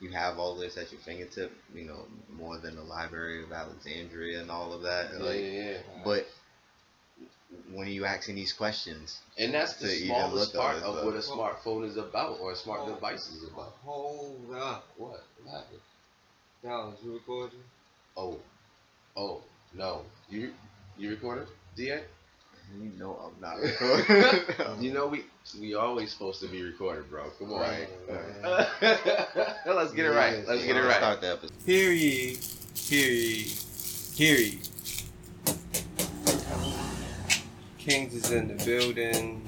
[0.00, 4.40] you have all this at your fingertip, you know, more than the Library of Alexandria
[4.40, 5.10] and all of that.
[5.12, 5.78] Yeah, like, yeah, yeah.
[6.04, 6.26] but
[7.72, 9.18] when are you asking these questions?
[9.38, 12.80] And that's the smallest part of but- what a smartphone is about or a smart
[12.84, 12.94] Oh.
[12.94, 13.76] device is about.
[13.84, 14.86] Hold up.
[14.96, 15.22] What?
[15.44, 15.80] What happened?
[16.62, 17.62] Dallas, you recording?
[18.16, 18.38] Oh.
[19.16, 19.42] Oh.
[19.74, 20.04] No.
[20.28, 20.52] You
[20.98, 21.48] you recorded?
[21.76, 22.04] DA?
[22.78, 24.82] You know I'm not recording.
[24.84, 25.24] You know we
[25.58, 27.24] we always supposed to be recorded, bro.
[27.38, 27.60] Come on.
[27.60, 27.88] Right.
[29.66, 30.46] Let's get it right.
[30.46, 30.96] Let's get it right.
[30.96, 31.52] Start the episode.
[31.64, 32.38] Hear ye,
[32.74, 33.42] hear ye,
[34.14, 34.58] hear ye.
[37.78, 39.42] Kings is in the building.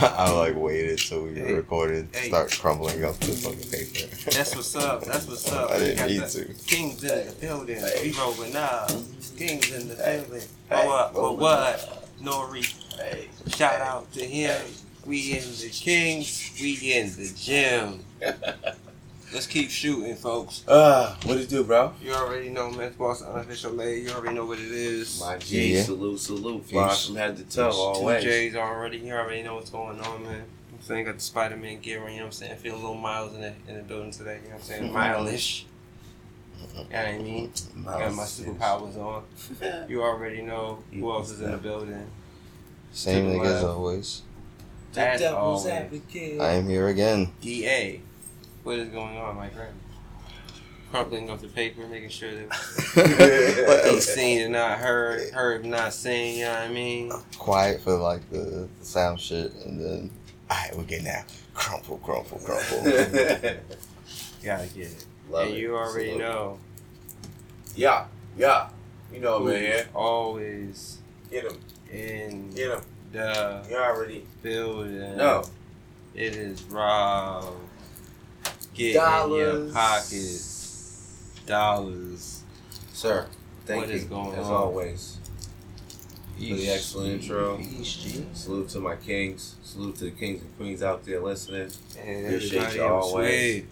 [0.16, 1.52] I like waited till we Hey.
[1.52, 2.28] recorded, Hey.
[2.28, 4.30] start crumbling up the fucking paper.
[4.30, 5.04] That's what's up.
[5.04, 5.70] That's what's up.
[5.72, 6.54] I didn't got need the to.
[6.66, 7.82] Kings in the building.
[8.02, 8.88] We rolling up.
[9.36, 10.48] Kings in the building.
[10.68, 10.84] Hey.
[10.84, 11.12] Oh what?
[11.14, 12.06] Oh what?
[12.22, 12.96] Nori.
[12.98, 13.28] Hey.
[13.48, 14.60] Shout out to him.
[15.06, 16.50] We in the Kings.
[16.60, 18.00] We in the gym.
[19.32, 20.64] Let's keep shooting, folks.
[20.66, 21.92] Uh, what it do, bro?
[22.02, 24.00] You already know Men's Boss Unofficial Lay.
[24.00, 25.20] You already know what it is.
[25.20, 25.82] My G, Yeah.
[25.84, 26.64] salute, salute.
[26.66, 27.06] Fly Peace.
[27.06, 27.76] from head to toe, Peace.
[27.76, 28.24] Two always.
[28.24, 28.98] J's already.
[28.98, 30.42] You already know what's going on, man.
[30.72, 32.56] I'm saying got the Spider Man gear on, you know what I'm saying?
[32.56, 34.92] Feel a little miles in the in the building today, you know what I'm saying?
[34.92, 35.62] Mileish.
[36.60, 37.52] You know what I mean?
[37.84, 39.22] Got my superpowers on.
[39.88, 42.10] You already know who else is in the building.
[42.92, 43.64] Same To thing as left.
[43.64, 44.22] always.
[44.96, 45.66] As always.
[45.66, 47.32] I am here again.
[47.40, 48.00] DA.
[48.62, 49.74] What is going on, my friend?
[50.90, 52.48] Crumpling up the paper, making sure that
[53.68, 57.12] what they seen and not heard, heard and not seen, you know what I mean?
[57.38, 60.10] Quiet for like the, the sound shit, and then
[60.50, 61.24] alright, we're getting out.
[61.54, 62.82] Crumple, crumple, crumple.
[64.44, 65.04] Gotta get it.
[65.30, 65.60] Love and it.
[65.60, 66.18] you already Salute.
[66.22, 66.58] know.
[67.76, 68.68] Yeah, yeah.
[69.12, 69.84] You know, who's man.
[69.94, 70.98] Always
[71.30, 71.60] Get him,
[71.92, 72.80] in get him.
[73.12, 75.16] the You already building.
[75.16, 75.44] know.
[76.14, 77.54] It is Rob.
[78.74, 79.02] Get in your
[79.72, 79.72] Dollars.
[81.46, 82.42] Dollars.
[82.92, 83.26] Sir,
[83.66, 84.52] thank What you, is going as on?
[84.52, 85.16] always.
[86.36, 87.58] For the excellent intro.
[87.58, 88.24] Eesh.
[88.34, 89.56] Salute to my kings.
[89.62, 91.70] Salute to the kings and queens out there listening.
[91.98, 93.64] And Appreciate you always.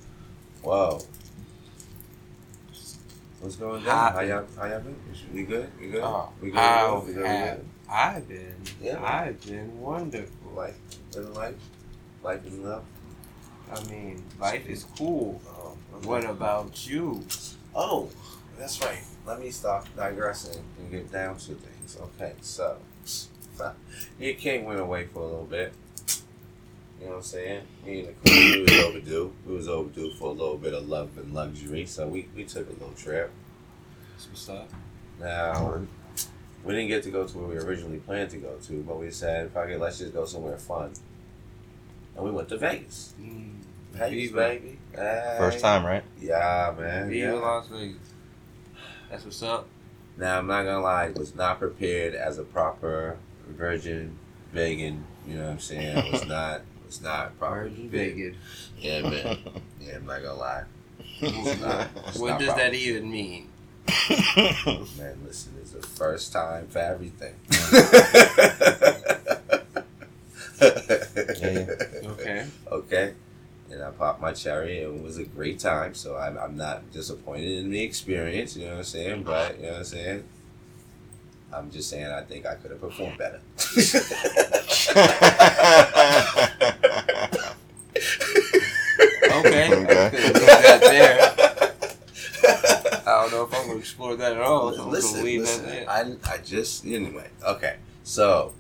[0.63, 1.01] Wow.
[3.41, 4.13] What's going on?
[4.13, 4.97] How y'all, how y'all been?
[4.97, 5.71] Oh, we good?
[5.81, 6.03] We good?
[6.03, 6.59] Oh, we good?
[6.59, 7.17] how we good?
[7.17, 7.23] We good?
[7.23, 7.67] We have good?
[7.89, 8.55] I've been.
[8.83, 9.03] Yeah.
[9.03, 10.53] I've been wonderful.
[10.55, 10.77] Life,
[11.15, 11.55] living life,
[12.23, 12.83] life is love.
[13.73, 15.41] I mean, life is cool.
[15.49, 16.07] Oh, okay.
[16.09, 17.25] What about you?
[17.75, 18.09] Oh,
[18.59, 19.03] that's right.
[19.27, 21.99] Let me stop digressing and get down to things.
[22.01, 22.77] Okay, so
[24.19, 25.73] your king went away for a little bit.
[26.99, 27.63] You know what I'm saying?
[27.87, 29.33] Me and the queen, we was overdue.
[29.47, 32.69] We was overdue for a little bit of love and luxury, so we, we took
[32.69, 33.31] a little trip.
[34.13, 34.69] That's what's up.
[35.21, 35.81] Now,
[36.65, 39.11] we didn't get to go to where we originally planned to go to, but we
[39.11, 40.93] said, fuck it, let's just go somewhere fun.
[42.17, 43.15] And we went to Vegas.
[43.21, 43.58] Mm.
[43.93, 44.37] Vegas, Viva.
[44.37, 44.79] baby.
[44.95, 45.35] Hey.
[45.39, 46.03] First time, right?
[46.21, 47.09] Yeah, man.
[47.09, 47.33] Viva Yeah.
[47.35, 47.97] Las Vegas.
[49.11, 49.67] That's what's up.
[50.17, 53.17] Now, I'm not gonna lie, I was not prepared as a proper
[53.49, 54.19] virgin
[54.53, 55.05] vegan.
[55.27, 55.97] You know what I'm saying?
[55.97, 57.63] I was not, was not proper.
[57.69, 58.15] Virgin prepared.
[58.17, 58.37] Vegas.
[58.79, 59.39] Yeah, man.
[59.81, 60.65] Yeah, I'm not gonna lie.
[61.21, 62.61] It's not, it's What does proper.
[62.63, 63.49] that even mean?
[64.99, 67.35] Man, listen, it's the first time for everything.
[70.61, 71.67] yeah.
[72.11, 72.47] Okay.
[72.71, 73.15] Okay.
[73.99, 75.95] And popped my cherry and it was a great time.
[75.95, 79.23] So I'm, I'm not disappointed in the experience, you know what I'm saying?
[79.25, 80.25] But, you know what I'm saying?
[81.53, 83.41] I'm just saying I think I could have performed better.
[84.89, 87.29] Okay.
[89.39, 89.67] Okay.
[89.67, 91.21] I couldn't leave that there.
[93.07, 94.73] I don't know if I'm gonna explore that at all.
[94.73, 95.67] So I'm listen, listen.
[95.67, 95.89] that.
[95.89, 97.29] I, I just anyway.
[97.47, 98.53] Okay, so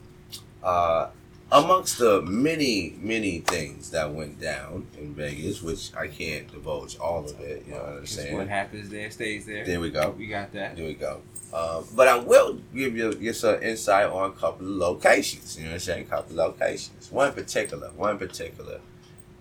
[0.63, 1.09] uh,
[1.51, 7.25] amongst the many many things that went down in Vegas, which I can't divulge all
[7.25, 7.65] of it.
[7.67, 8.37] You know what I'm saying?
[8.37, 9.65] What happens there stays there.
[9.65, 10.15] There we go.
[10.17, 10.77] We got that.
[10.77, 11.23] There we go.
[11.53, 15.57] Um, but I will give you get some insight on a couple of locations.
[15.57, 16.03] You know what I'm saying?
[16.03, 17.11] A couple of locations.
[17.11, 17.89] One in particular.
[17.97, 18.81] One in particular.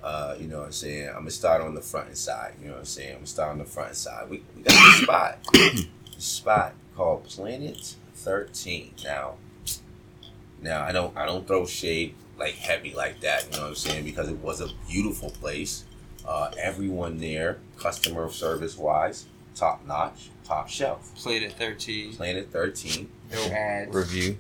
[0.02, 1.10] Uh, you know what I'm saying?
[1.10, 2.54] I'm gonna start on the front side.
[2.62, 3.10] You know what I'm saying?
[3.10, 4.30] I'm gonna start on the front side.
[4.30, 5.38] We, we got this spot.
[5.52, 5.88] this
[6.18, 8.94] spot called Planet 13.
[9.04, 9.36] Now,
[10.62, 13.46] now I don't I don't throw shade like heavy like that.
[13.46, 14.06] You know what I'm saying?
[14.06, 15.86] Because it was a beautiful place.
[16.28, 19.26] Uh, everyone there, customer service wise,
[19.56, 21.14] top notch, top shelf.
[21.16, 22.14] Played at 13.
[22.14, 23.10] Planet 13.
[23.32, 23.96] No ads.
[23.96, 24.38] Review.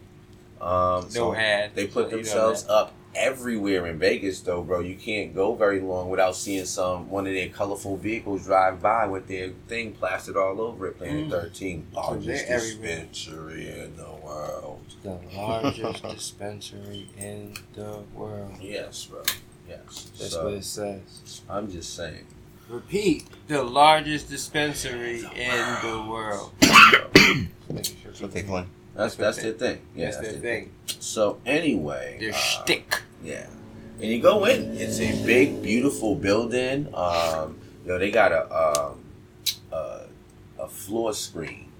[0.60, 1.74] Um, No so ads.
[1.75, 4.80] they put So you know themselves up everywhere in Vegas, though, bro.
[4.80, 9.06] You can't go very long without seeing some one of their colorful vehicles drive by
[9.08, 10.98] with their thing plastered all over it.
[10.98, 11.31] Planet Mm.
[11.31, 13.06] 13, largest they're everywhere.
[13.10, 14.81] dispensary in the world.
[15.04, 18.54] The largest dispensary in the world.
[18.62, 19.24] Yes, bro.
[19.68, 20.12] Yes.
[20.18, 21.42] That's so what it says.
[21.50, 22.25] I'm just saying.
[22.69, 23.25] Repeat.
[23.48, 26.52] The largest dispensary in the world.
[26.62, 28.68] Making sure That's what they claim.
[28.98, 29.82] That's that's their thing.
[29.96, 30.72] Yeah, That's that's their their thing.
[31.00, 33.02] So anyway, Their uh, shtick.
[33.24, 33.46] Yeah,
[34.02, 34.76] and you go in.
[34.76, 36.88] It's a big, beautiful building.
[36.94, 39.04] Um, you know, they got a um,
[39.72, 40.02] a,
[40.60, 41.72] a floor screen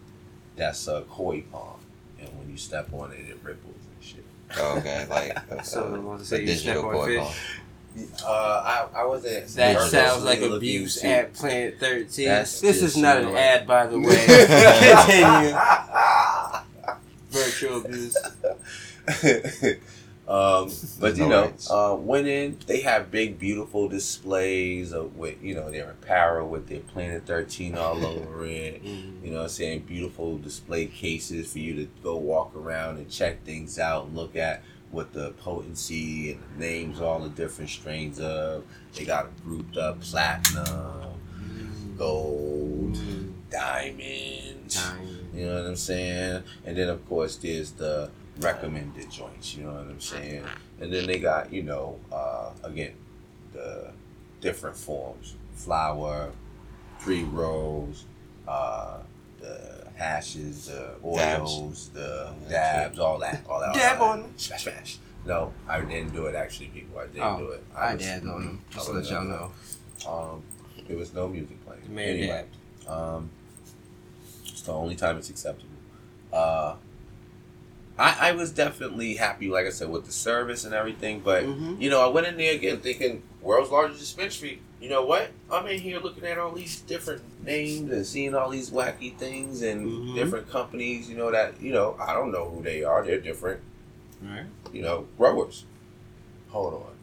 [0.56, 1.82] that's a koi pond,
[2.20, 4.24] and when you step on it, it ripples and shit.
[4.58, 7.06] Oh, okay, like uh, So I want to the say you step digital on koi
[7.08, 7.18] fish.
[7.26, 7.36] pond.
[8.24, 8.30] Uh,
[8.94, 9.48] I I wasn't.
[9.56, 11.04] That Virtual sounds like abuse abuse.
[11.04, 12.28] at Planet 13.
[12.28, 14.24] That's this is not an ad, by the way.
[14.26, 15.58] Continue.
[17.48, 18.18] Virtual abuse.
[20.28, 21.96] um, but you No know, uh,
[22.26, 22.58] in.
[22.68, 27.78] They have big, beautiful displays of with you know their apparel with their Planet Thirteen
[27.78, 28.82] all over it.
[29.28, 33.44] You know, I'm saying beautiful display cases for you to go walk around and check
[33.44, 38.22] things out and look at what the potency and the names, all the different strains
[38.22, 38.64] of.
[38.94, 41.20] They got them grouped up: platinum,
[41.98, 42.98] gold,
[43.50, 44.78] diamond.
[45.38, 46.44] You know what I'm saying?
[46.66, 49.56] And then of course there's the recommended joints.
[49.56, 50.44] You know what I'm saying?
[50.82, 52.94] And then they got you know uh, again
[53.54, 53.92] the
[54.42, 56.32] different forms: flour,
[57.00, 58.06] pre rolls,
[58.48, 58.98] uh,
[59.40, 63.70] the hashes, the oils, the dabs, all that, all that.
[63.70, 64.02] all Dab that.
[64.02, 64.34] on them.
[64.38, 64.98] Smash, smash.
[65.26, 66.36] No, I didn't do it.
[66.36, 67.64] Actually, people, I didn't Oh, do it.
[67.76, 68.62] I was- dabbed on them.
[68.72, 69.52] Just to let y'all uh, know.
[70.08, 70.44] Um,
[70.88, 71.82] there was no music playing.
[71.84, 72.90] The man anyway, dabbed.
[72.90, 73.37] um, it's
[74.68, 75.70] the only time it's acceptable.
[76.32, 76.76] Uh,
[77.98, 81.22] I I was definitely happy, like I said, with the service and everything.
[81.22, 81.82] But Mhm.
[81.82, 84.62] you know, I went in there again thinking world's largest dispensary.
[84.80, 85.32] You know what?
[85.52, 89.64] I'm in here looking at all these different names and seeing all these wacky things
[89.64, 90.16] and Mhm.
[90.16, 91.10] different companies.
[91.10, 93.04] You know that you know I don't know who they are.
[93.04, 93.62] They're different.
[94.22, 94.46] Right.
[94.72, 95.66] You know, growers.
[96.50, 96.94] Hold on.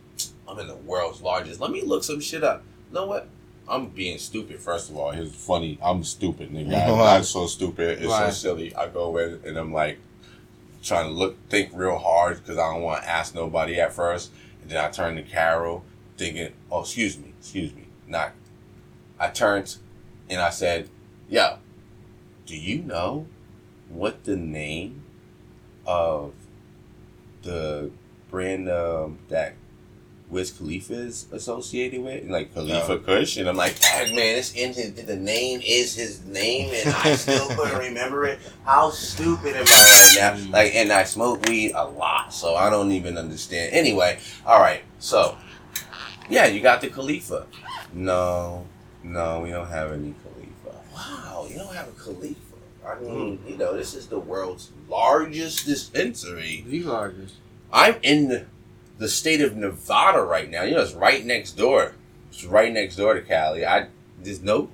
[0.47, 1.61] I'm in the world's largest.
[1.61, 2.63] Let me look some shit up.
[2.91, 3.29] You know what?
[3.69, 4.61] I'm being stupid.
[4.61, 5.79] First of all, it's funny.
[5.83, 6.89] I'm stupid, nigga.
[6.89, 7.17] I'm, Why?
[7.17, 7.99] I'm so stupid.
[7.99, 8.29] It's Why?
[8.29, 8.75] so silly.
[8.75, 9.99] I go in and I'm like
[10.83, 14.31] trying to look, think real hard because I don't want to ask nobody at first.
[14.63, 15.85] And then I turn to Carol,
[16.17, 18.33] thinking, "Oh, excuse me, excuse me." Not.
[19.19, 19.77] I turned,
[20.29, 20.89] and I said,
[21.29, 21.59] "Yo,
[22.47, 23.27] do you know
[23.89, 25.03] what the name
[25.87, 26.33] of
[27.43, 27.91] the
[28.31, 29.55] brand um, that
[30.35, 34.73] Wiz Khalifa is associated with, like Khalifa Kush, and I'm like, "Dang, man, it's in
[34.75, 34.93] his.
[34.95, 38.41] The name is his name, and I still couldn't remember it.
[38.65, 40.45] How stupid am I right now?
[40.45, 40.53] Mm.
[40.53, 43.73] Like, and I smoke weed a lot, so I don't even understand.
[43.73, 45.39] Anyway, all right, so
[46.29, 47.47] yeah, you got the Khalifa.
[47.93, 48.67] No,
[49.05, 50.79] no, we don't have any Khalifa.
[50.93, 52.41] Wow, you don't have a Khalifa.
[52.85, 53.49] I mean, hmm.
[53.49, 56.65] you know, this is the world's largest dispensary.
[56.67, 57.37] The largest.
[57.73, 58.47] I'm in the,
[58.99, 60.63] the state of Nevada right now.
[60.63, 61.95] You know, it's right next door.
[62.31, 63.65] It's right next door to Cali.
[63.67, 63.89] I
[64.23, 64.71] there's no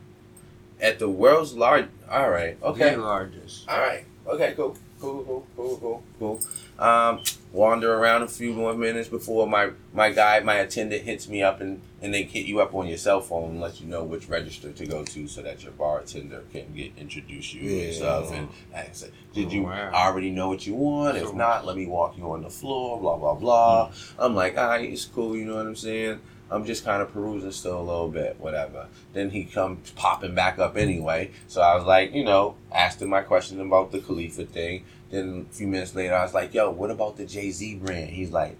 [0.80, 1.86] at the world's large.
[2.10, 3.68] All right, okay, The largest.
[3.68, 6.40] all right, okay, cool, cool, cool, cool, cool, cool.
[6.80, 7.20] Um,
[7.52, 11.60] wander around a few more minutes before my my guy, my attendant hits me up
[11.60, 14.28] and and they hit you up on your cell phone and let you know which
[14.30, 17.84] register to go to so that your bartender can get introduce you Yeah.
[17.84, 18.32] and stuff.
[18.32, 19.90] And I said, did Oh, you wow.
[19.92, 21.18] already know what you want?
[21.18, 22.98] If not, let me walk you on the floor.
[22.98, 23.92] Blah blah blah.
[24.18, 25.36] I'm like, all right, it's cool.
[25.36, 26.20] You know what I'm saying?
[26.52, 28.88] I'm just kind of perusing still a little bit, whatever.
[29.12, 31.30] Then he comes popping back up anyway.
[31.46, 34.84] So I was like, you know, asked him my question about the Khalifa thing.
[35.10, 38.10] Then a few minutes later, I was like, yo, what about the Jay Z brand?
[38.10, 38.56] He's like,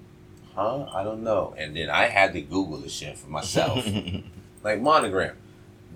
[0.54, 0.86] huh?
[0.92, 1.54] I don't know.
[1.56, 3.86] And then I had to Google the shit for myself.
[4.64, 5.36] like monogram.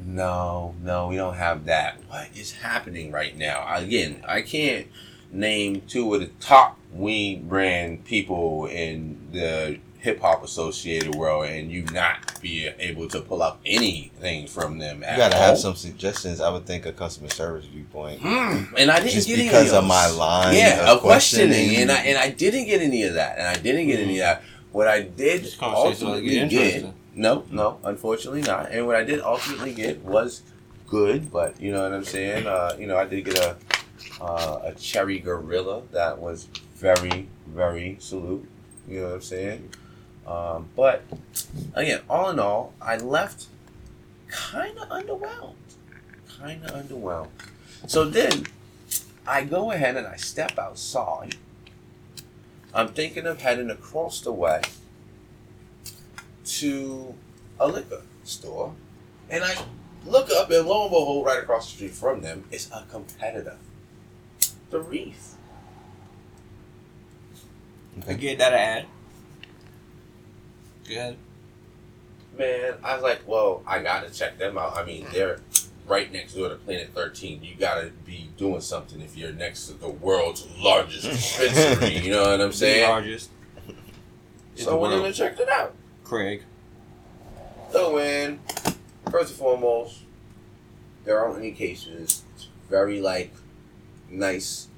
[0.04, 1.99] No, no, we don't have that.
[2.08, 3.64] What is happening right now?
[3.75, 4.88] Again, I can't
[5.30, 11.73] name two of the top weed brand people in the hip hop associated world, and
[11.73, 14.99] you not be able to pull up anything from them.
[14.99, 15.42] You gotta all.
[15.42, 16.42] have some suggestions.
[16.42, 18.20] I would think a customer service viewpoint.
[18.20, 20.18] Hmm, and I didn't Just get any because of, of my those.
[20.18, 21.80] line yeah, of of questioning, questioning.
[21.82, 24.25] and I and I didn't get any of that, and I didn't get any of
[24.26, 24.42] that.
[24.73, 28.73] What I did This conversation will ultimately get get, no, no, unfortunately not.
[28.73, 30.42] And what I did ultimately get was
[30.87, 32.46] good, but you know what I'm saying.
[32.46, 33.56] Uh, you know, I did get a
[34.20, 38.46] uh, a cherry gorilla that was very, very salute.
[38.87, 39.70] You know what I'm saying.
[40.26, 41.02] Um, but
[41.75, 43.47] again, all in all, I left
[44.28, 45.54] kind of underwhelmed.
[46.38, 47.28] Kind of underwhelmed.
[47.87, 48.47] So then
[49.26, 51.37] I go ahead and I step outside.
[52.73, 54.62] I'm thinking of heading across the way
[56.45, 57.14] to
[57.61, 58.75] a liquor store.
[59.31, 59.54] And I
[60.04, 63.57] look up, and lo and behold, right across the street from them is a competitor.
[64.71, 65.35] The Reef.
[68.09, 68.87] I get that ad.
[70.88, 71.16] Go ahead.
[72.38, 74.76] Man, I was like, well, I gotta check them out.
[74.76, 75.38] I mean, they're
[75.86, 77.42] right next door to Planet 13.
[77.44, 81.98] You gotta be doing something if you're next to the world's largest dispensary.
[81.98, 82.88] you know what I'm The saying?
[82.90, 83.30] largest.
[84.56, 85.06] So the I went in world.
[85.06, 85.74] and checked it out.
[86.04, 86.42] Craig.
[87.70, 88.40] So in,
[89.10, 90.00] first and foremost,
[91.04, 92.22] there aren't any cases.
[92.34, 93.32] It's very like
[94.10, 94.68] nice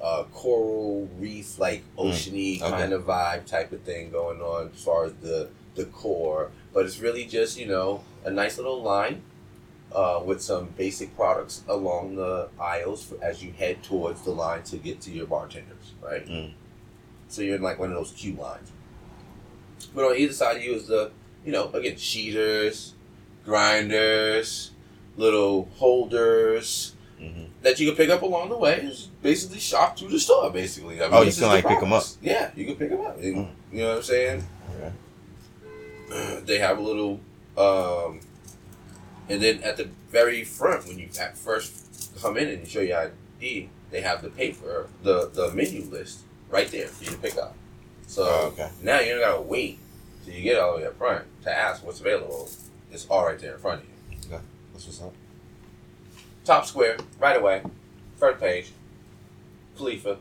[0.00, 2.70] uh, coral reef, like oceany okay.
[2.70, 6.50] kind of vibe type of thing going on as far as the the core.
[6.72, 9.22] But it's really just you know a nice little line
[9.92, 14.62] uh, with some basic products along the aisles for, as you head towards the line
[14.64, 16.26] to get to your bartenders, right?
[16.26, 16.52] Mm.
[17.28, 18.70] So you're in like one of those queue lines.
[19.94, 21.10] But on either side of you is the
[21.44, 22.92] you know, again, sheeters,
[23.44, 24.72] grinders,
[25.16, 26.79] little holders
[27.20, 28.76] hmm that you can pick up along the way.
[28.80, 30.96] Is basically shop through the store, basically.
[31.02, 32.16] I mean, Oh, you can, like, pick 'em products.
[32.22, 33.22] Yeah, you can pick them up.
[33.22, 33.48] You- Mm.
[33.72, 34.46] You know what I'm saying?
[34.76, 36.40] Okay.
[36.46, 37.20] They have a little,
[37.56, 38.20] um,
[39.28, 41.72] and then at the very front, when you at first
[42.20, 46.20] come in and you show your ID, they have the paper, the the menu list
[46.50, 47.54] right there for you to pick up.
[48.06, 48.70] So Oh, okay.
[48.82, 49.78] now you don't gotta wait
[50.24, 52.48] till you get all the way up front to ask what's available.
[52.90, 54.38] It's all right there in front of you.
[54.72, 55.12] That's what's up.
[56.44, 57.62] Top square, right away,
[58.16, 58.72] front page,
[59.76, 60.16] Khalifa,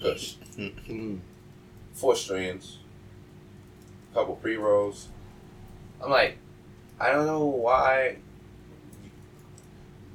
[0.00, 1.20] Kush, Mm.
[1.92, 2.78] four strands,
[4.14, 5.08] couple pre rolls.
[6.02, 6.38] I'm like,
[7.00, 8.16] I don't know why.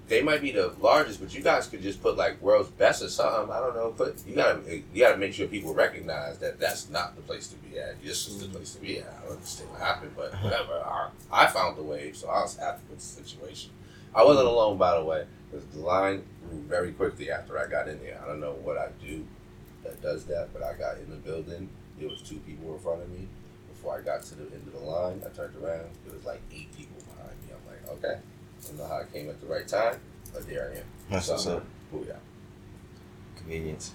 [0.09, 3.09] They might be the largest, but you guys could just put like world's best or
[3.09, 3.51] something.
[3.53, 3.93] I don't know.
[3.97, 4.59] but you gotta
[4.93, 8.01] you gotta make sure people recognize that that's not the place to be at.
[8.03, 9.07] This is the place to be at.
[9.07, 10.73] I don't understand what happened, but whatever.
[10.85, 13.71] I, I found the wave, so I was happy with the situation.
[14.15, 17.87] I wasn't alone, by the way, because the line grew very quickly after I got
[17.87, 18.19] in there.
[18.23, 19.25] I don't know what I do
[19.83, 21.69] that does that, but I got in the building.
[21.99, 23.27] There was two people in front of me.
[23.69, 25.89] Before I got to the end of the line, I turned around.
[26.05, 27.49] There was like eight people behind me.
[27.53, 29.99] I'm like, okay, I don't know how I came at the right time,
[30.33, 30.85] but there I am.
[31.09, 31.65] That's what's So, up.
[31.93, 32.15] booyah.
[33.35, 33.93] Convenience.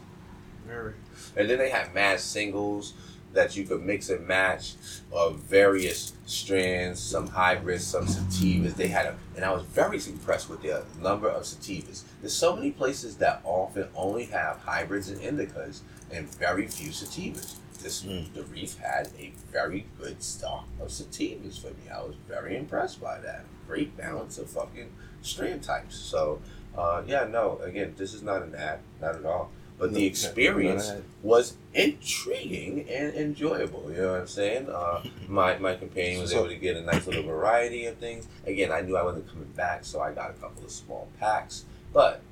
[0.66, 0.92] Very.
[1.36, 2.92] And then they have mass singles
[3.32, 4.74] that you could mix and match
[5.12, 8.74] of various strands, some hybrids, some sativas.
[8.74, 12.02] They had a, and I was very impressed with the number of sativas.
[12.20, 15.80] There's so many places that often only have hybrids and indicas
[16.10, 17.56] and very few sativas.
[17.82, 18.34] This Mm.
[18.34, 21.88] the Reef had a very good stock of sativas for me.
[21.92, 23.44] I was very impressed by that.
[23.68, 24.90] Great balance of fucking
[25.22, 25.94] strand types.
[25.96, 26.40] So,
[26.76, 29.52] uh, yeah, no, again, this is not an ad, not at all.
[29.78, 30.92] But the experience
[31.22, 33.90] was intriguing and enjoyable.
[33.92, 34.68] You know what I'm saying?
[34.68, 38.26] Uh, my my companion was able to get a nice little variety of things.
[38.44, 41.64] Again, I knew I wasn't coming back, so I got a couple of small packs.
[41.92, 42.22] But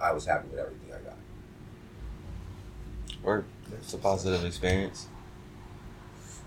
[0.00, 1.16] I was happy with everything I got.
[3.22, 3.46] Work.
[3.72, 5.06] It's a positive experience.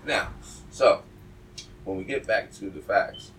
[0.06, 0.28] Now,
[0.70, 1.02] so
[1.84, 3.32] when we get back to the facts,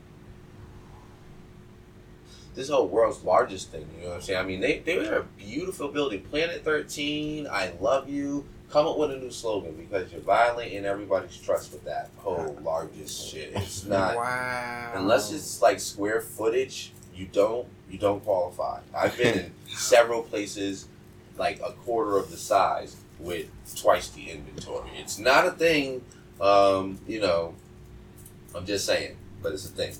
[2.55, 4.39] this whole world's largest thing, you know what I'm saying?
[4.39, 6.21] I mean, they they were a beautiful building.
[6.21, 8.45] Planet 13, I love you.
[8.71, 13.29] Come up with a new slogan because you're violating everybody's trust with that whole largest
[13.29, 13.51] shit.
[13.55, 14.93] It's not Wow.
[14.95, 16.91] unless it's like square footage.
[17.15, 18.79] You don't you don't qualify.
[18.95, 20.87] I've been in several places
[21.37, 24.89] like a quarter of the size with twice the inventory.
[24.97, 26.03] It's not a thing.
[26.41, 27.53] Um, you know,
[28.53, 29.93] I'm just saying, but it's a thing.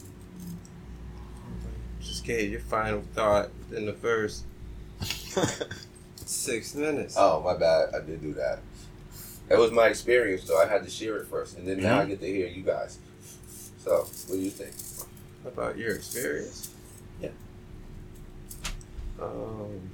[2.25, 4.46] Gave your final thought in the first
[6.15, 7.15] six minutes.
[7.17, 7.94] Oh, my bad.
[7.94, 8.60] I did do that.
[9.48, 10.60] That was my experience, though.
[10.60, 12.98] I had to share it first, and then now I get to hear you guys.
[13.77, 14.74] So, what do you think?
[15.46, 16.74] About your experience?
[17.22, 17.29] Yeah.
[19.22, 19.91] Um.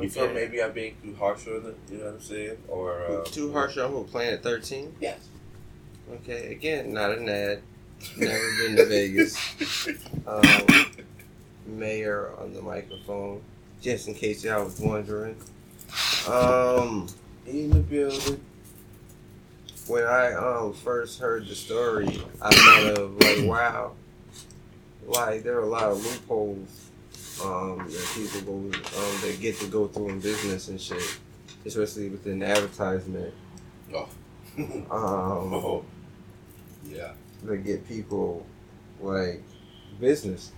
[0.00, 0.34] You feel okay.
[0.34, 1.76] maybe I'm being too harsh on it?
[1.90, 2.56] You know what I'm saying?
[2.68, 4.04] Or uh, Too harsh on who?
[4.04, 4.94] Planet 13?
[5.00, 5.18] Yes.
[6.12, 7.62] Okay, again, not an ad.
[8.16, 9.36] Never been to Vegas.
[10.26, 10.66] Um,
[11.66, 13.42] mayor on the microphone,
[13.80, 15.36] just in case y'all was wondering.
[16.28, 17.06] Um,
[17.46, 18.40] in the building.
[19.86, 23.92] when I um first heard the story, I thought of like, wow,
[25.06, 26.90] like there are a lot of loopholes
[27.42, 31.18] um that people go um that get to go through in business and shit,
[31.64, 33.32] especially within advertisement.
[33.94, 34.08] Oh.
[34.58, 35.84] Um, oh.
[36.86, 37.12] Yeah.
[37.44, 38.44] That get people
[39.00, 39.42] like
[40.00, 40.52] business.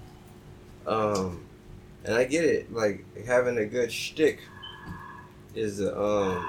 [0.87, 1.45] Um,
[2.05, 2.73] and I get it.
[2.73, 4.41] Like having a good shtick
[5.55, 6.47] is the um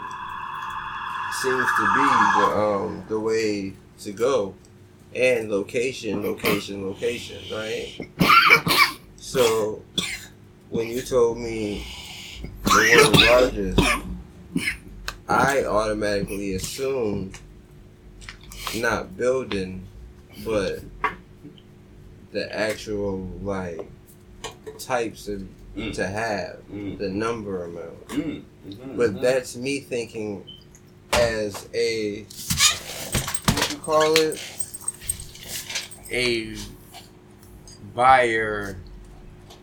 [1.41, 2.07] seems to be
[2.37, 4.55] the um the way to go,
[5.15, 8.09] and location, location, location, right?
[9.17, 9.81] So
[10.69, 11.85] when you told me
[12.63, 13.79] the word largest,
[15.27, 17.37] I automatically assumed
[18.75, 19.87] not building
[20.45, 20.79] but
[22.31, 23.89] the actual like
[24.79, 25.43] types of
[25.75, 25.93] Mm.
[25.93, 26.97] to have Mm.
[26.97, 28.07] the number amount.
[28.09, 28.43] Mm.
[28.67, 28.97] Mhm.
[28.97, 30.43] But that's me thinking
[31.13, 32.23] as a
[33.53, 34.37] what you call it
[36.11, 36.57] a
[37.95, 38.75] buyer,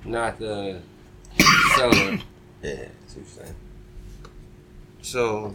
[0.06, 0.80] not the
[1.76, 1.92] seller.
[1.92, 2.18] yeah,
[2.62, 3.54] that's what you're saying.
[5.02, 5.54] So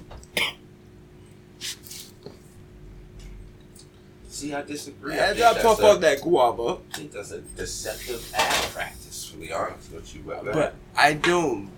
[4.44, 5.14] See, I disagree.
[5.14, 9.30] I as think I puff up that guava, I think that's a deceptive ad practice,
[9.32, 10.22] to be honest with you.
[10.26, 11.70] But, but I don't.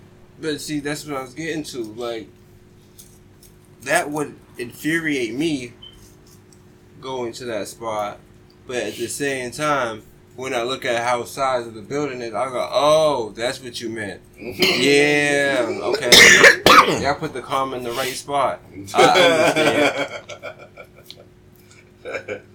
[0.41, 1.83] But see, that's what I was getting to.
[1.83, 2.27] Like
[3.83, 5.73] that would infuriate me
[7.01, 8.17] going to that spot.
[8.65, 10.01] But at the same time,
[10.35, 13.79] when I look at how size of the building is, I go, "Oh, that's what
[13.79, 16.09] you meant." Yeah, okay.
[17.03, 18.59] Y'all put the comma in the right spot.
[18.95, 20.21] I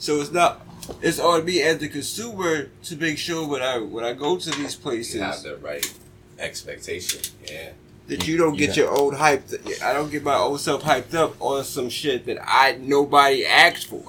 [0.00, 0.66] So it's not.
[1.02, 4.50] It's on me as the consumer to make sure when I when I go to
[4.50, 5.94] these places, you places have the right
[6.38, 7.20] expectation.
[7.48, 7.70] Yeah.
[8.08, 9.44] that you don't You get your old hype.
[9.84, 13.86] I don't get my old self hyped up on some shit that I nobody asked
[13.86, 14.02] for.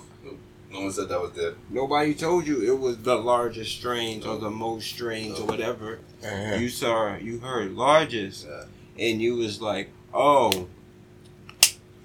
[0.71, 1.55] No one said that was the.
[1.69, 5.99] Nobody told you it was the largest strains or the most strains or whatever.
[6.23, 6.55] Uh-huh.
[6.55, 8.63] You saw, you heard largest, Yeah.
[8.97, 10.67] and you was like, oh,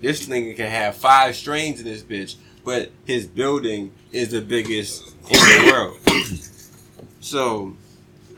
[0.01, 2.35] this nigga can have five strains in this bitch,
[2.67, 5.99] but his building is the biggest in the world.
[7.21, 7.75] So,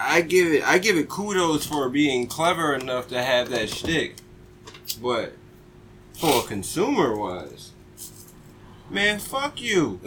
[0.00, 4.16] I give it, I give it kudos for being clever enough to have that shtick,
[5.02, 5.34] but
[6.14, 7.72] for a consumer wise,
[8.88, 10.00] man, fuck you.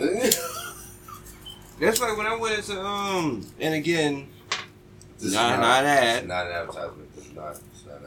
[1.80, 4.30] That's like when I went into um, and again,
[5.18, 6.18] This is Not- not ad.
[6.20, 7.10] It's not an advertisement.
[7.18, 7.52] It's not.
[7.52, 8.02] It's not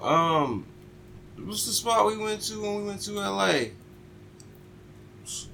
[0.00, 0.06] that.
[0.08, 0.66] Um,
[1.44, 3.52] what's the spot we went to when we went to LA?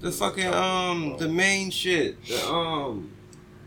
[0.01, 3.11] The fucking um, the main shit, the um,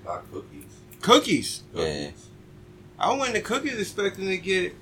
[0.05, 0.63] Not cookies.
[1.01, 1.63] cookies.
[1.73, 2.11] Yeah.
[2.99, 4.75] I went to cookies expecting to get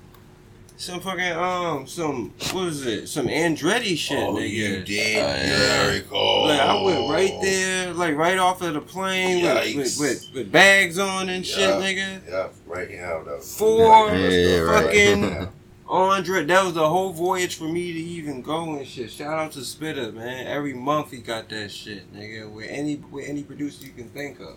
[0.76, 3.06] some fucking um, some what is it?
[3.08, 4.50] Some Andretti shit, oh, nigga.
[4.50, 5.16] you did.
[5.16, 5.82] Oh, yeah.
[5.86, 6.46] Very cool.
[6.48, 10.52] Like I went right there, like right off of the plane with, with, with, with
[10.52, 11.80] bags on and shit, Yeah.
[11.80, 12.28] nigga.
[12.28, 13.22] Yeah, right here.
[13.24, 13.38] though.
[13.40, 14.72] Four Right, Yeah, go.
[14.72, 15.48] right.
[15.86, 19.10] Andre, that was the whole voyage for me to even go and shit.
[19.10, 20.46] Shout out to Spitta, man.
[20.46, 22.50] Every month he got that shit, nigga.
[22.50, 24.56] With any with any producer you can think of.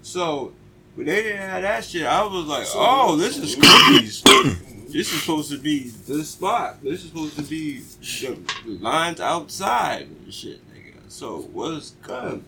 [0.00, 0.52] So
[0.94, 4.22] when they didn't have that shit, I was like, oh, this is cookies.
[4.92, 6.82] this is supposed to be the spot.
[6.82, 11.00] This is supposed to be the the lines outside and shit, nigga.
[11.08, 12.42] So what's good?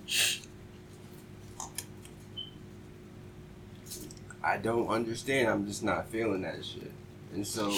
[4.42, 5.48] I don't understand.
[5.48, 6.92] I'm just not feeling that shit.
[7.34, 7.70] And so,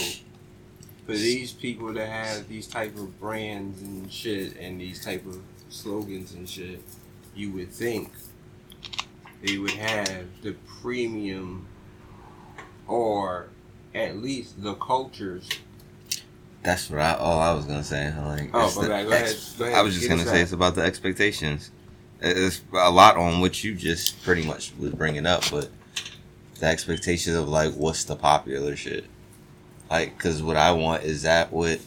[1.07, 5.39] for these people to have these type of brands and shit, and these type of
[5.69, 6.81] slogans and shit,
[7.35, 8.13] you would think
[9.43, 11.67] they would have the premium,
[12.87, 13.49] or
[13.95, 15.49] at least the cultures.
[16.63, 17.15] That's what I.
[17.15, 18.13] all I was gonna say.
[18.15, 19.07] Like, Oh, the bad.
[19.07, 19.37] Go ahead.
[19.59, 19.79] Go ahead.
[19.79, 21.71] I was just gonna say it's about the expectations.
[22.21, 25.71] It's a lot on what you just pretty much was bringing up, but
[26.61, 29.05] the expectations of like what's the popular shit.
[29.91, 31.81] Like, cause what I want is that what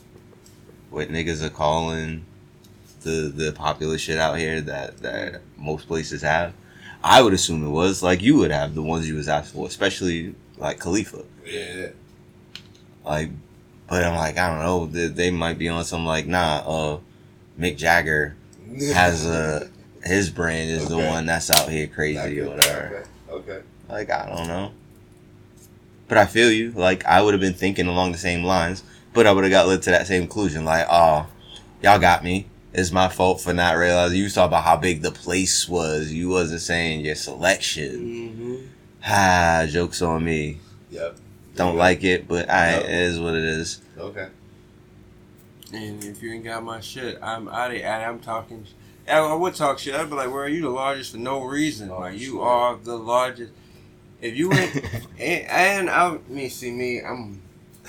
[0.90, 2.26] what niggas are calling
[3.02, 6.54] the the popular shit out here that that most places have.
[7.04, 9.68] I would assume it was like you would have the ones you was asked for,
[9.68, 11.24] especially like Khalifa.
[11.46, 11.88] Yeah.
[13.04, 13.30] Like,
[13.90, 14.86] but I'm like, I don't know.
[14.86, 16.64] They, they might be on some like, nah.
[16.66, 17.00] Uh,
[17.60, 18.36] Mick Jagger
[18.94, 19.70] has a
[20.04, 23.06] his brand is the one that's out here crazy or whatever.
[23.94, 24.02] Okay.
[24.02, 24.12] okay.
[24.14, 24.72] Like, I don't know.
[26.08, 26.72] But I feel you.
[26.72, 29.68] Like, I would have been thinking along the same lines, but I would have got
[29.68, 30.66] led to that same conclusion.
[30.66, 31.28] Like, oh,
[31.82, 32.48] y'all got me.
[32.74, 34.18] It's my fault for not realizing.
[34.18, 36.12] You was talking about how big the place was.
[36.12, 38.00] You wasn't saying your selection.
[38.00, 38.56] Mm-hmm.
[39.02, 40.58] Ha, jokes on me.
[40.90, 41.18] Yep.
[41.56, 42.80] Don't like it, but I, No.
[42.80, 43.80] it is what it is.
[43.98, 44.28] Okay.
[45.72, 47.78] And if you ain't got my shit, I'm out of.
[47.78, 48.66] And I'm talking.
[49.08, 49.96] I I would talk shit.
[49.96, 51.90] I'd be like, "Where are you the largest for no reason?
[51.92, 52.42] Oh, like you shit.
[52.42, 53.52] are the largest."
[54.24, 54.74] If you went
[55.20, 57.42] and, and I me see me, I'm.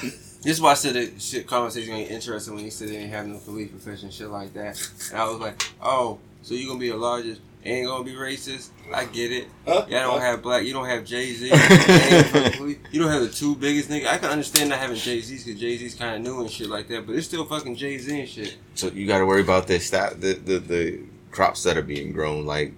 [0.03, 3.11] This is why I said that shit conversation ain't interesting when you said they ain't
[3.11, 4.77] have no police profession shit like that.
[5.11, 7.41] And I was like, "Oh, so you gonna be the largest?
[7.65, 8.71] Ain't gonna be racist?
[8.93, 9.49] I get it.
[9.67, 9.87] Huh?
[9.89, 10.65] Y'all don't have black.
[10.65, 11.47] You don't have Jay Z.
[12.93, 14.07] you don't have the two biggest niggas.
[14.07, 16.69] I can understand not having Jay Z's because Jay Z's kind of new and shit
[16.69, 17.07] like that.
[17.07, 18.59] But it's still fucking Jay Z and shit.
[18.75, 19.79] So you got to worry about the
[20.19, 22.75] the, the the crops that are being grown, like,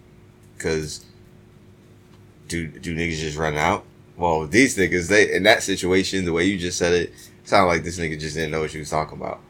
[0.59, 1.05] cause
[2.49, 3.85] do do niggas just run out?
[4.17, 7.13] Well, these niggas, they in that situation, the way you just said it,
[7.45, 9.41] sounded like this nigga just didn't know what you was talking about.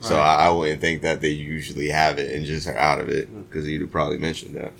[0.00, 0.22] So Right.
[0.22, 3.28] I, I wouldn't think that they usually have it and just are out of it
[3.28, 3.42] hmm.
[3.42, 4.72] because you'd have probably mentioned that.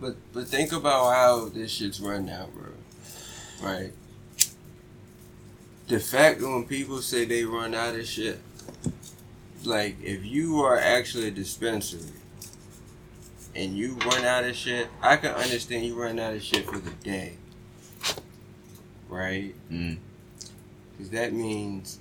[0.00, 2.70] But but think about how this shit's run now, bro.
[3.62, 3.92] Right.
[5.88, 8.40] The fact that when people say they run out of shit,
[9.64, 12.00] like if you are actually a dispensary
[13.54, 16.78] and you run out of shit, I can understand you run out of shit for
[16.78, 17.34] the day.
[19.08, 19.54] Right?
[19.70, 19.98] Mm.
[20.92, 21.98] Because that means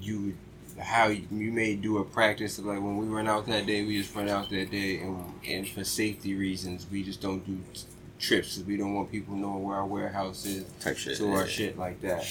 [0.00, 0.34] you
[0.78, 3.84] how you, you may do a practice of like when we run out that day,
[3.84, 7.58] we just run out that day, and and for safety reasons, we just don't do
[7.74, 7.82] t-
[8.18, 8.56] trips.
[8.56, 11.16] 'cause we don't want people knowing where our warehouse is, Type shit.
[11.18, 12.22] so our shit like that,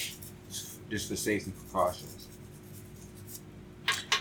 [0.89, 2.20] just for safety precautions.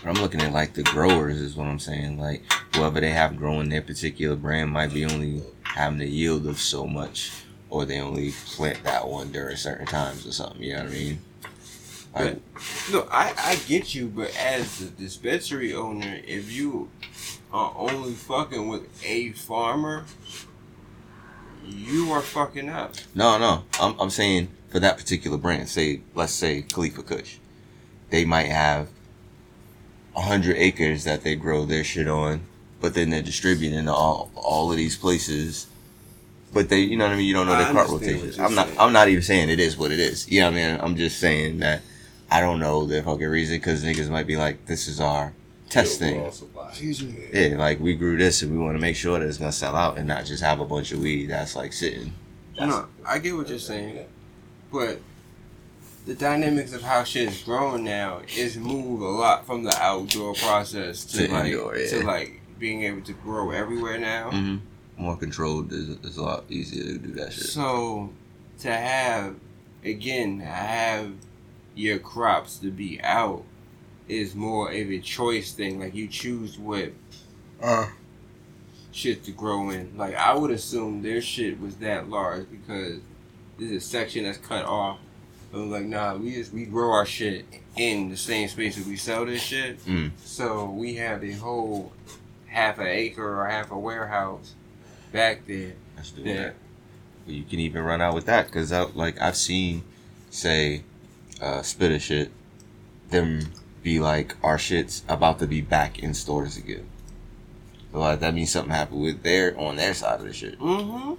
[0.03, 2.19] But I'm looking at like the growers is what I'm saying.
[2.19, 2.43] Like
[2.75, 6.85] whoever they have growing their particular brand might be only having the yield of so
[6.87, 7.31] much,
[7.69, 10.61] or they only plant that one during certain times or something.
[10.63, 11.19] You know what I mean?
[12.13, 12.41] Like,
[12.91, 16.89] No, I I get you, but as the dispensary owner, if you
[17.53, 20.05] are only fucking with a farmer,
[21.65, 22.95] you are fucking up.
[23.15, 23.63] no, no.
[23.79, 25.69] I'm I'm saying for that particular brand.
[25.69, 27.37] Say let's say Khalifa Kush,
[28.09, 28.87] they might have
[30.15, 32.41] a hundred acres that they grow their shit on,
[32.79, 35.67] but then they're distributing to all all of these places.
[36.53, 37.27] But they, you know what I mean.
[37.27, 38.39] You don't know I their cart understand what rotations.
[38.39, 38.67] I'm not.
[38.67, 38.79] saying.
[38.79, 40.29] I'm not even saying it is what it is.
[40.29, 40.79] You know what I mean?
[40.81, 41.81] I'm just saying that
[42.29, 45.33] I don't know the fucking reason because niggas might be like, this is our
[45.69, 46.15] test thing.
[46.15, 46.69] Overall supply.
[46.69, 47.27] Excuse me.
[47.33, 49.75] Yeah, like we grew this and we want to make sure that it's gonna sell
[49.75, 52.13] out and not just have a bunch of weed that's like sitting.
[52.59, 54.05] No, I get what you're saying,
[54.71, 54.99] but
[56.05, 60.33] the dynamics of how shit is growing now is move a lot from the outdoor
[60.33, 61.89] process to, To like indoor, yeah.
[61.89, 64.31] to like being able to grow everywhere now.
[64.31, 65.03] Mm-hmm.
[65.03, 67.45] More controlled is, is a lot easier to do that shit.
[67.45, 68.11] So
[68.59, 69.35] to have
[69.83, 71.13] again have
[71.75, 73.43] your crops to be out
[74.07, 75.79] is more of a choice thing.
[75.79, 76.91] Like you choose what
[77.61, 77.87] Uh.
[78.91, 79.97] shit to grow in.
[79.97, 82.99] Like I would assume their shit was that large because
[83.57, 84.99] there's a section that's cut off.
[85.51, 88.95] But like nah, we just we grow our shit in the same space that we
[88.95, 89.83] sell this shit.
[89.85, 90.11] Mm.
[90.23, 91.91] So we have a whole
[92.47, 94.55] half an acre or half a warehouse
[95.11, 95.73] back there.
[96.15, 96.55] Do that.
[97.27, 99.83] You can even run out with that because like I've seen,
[100.29, 100.83] say,
[101.41, 102.31] uh, Spitta shit,
[103.09, 103.41] them
[103.83, 106.87] be like our shit's about to be back in stores again.
[107.91, 110.59] So like that means something happened with their on their side of the shit.
[110.59, 111.13] Mm-hmm.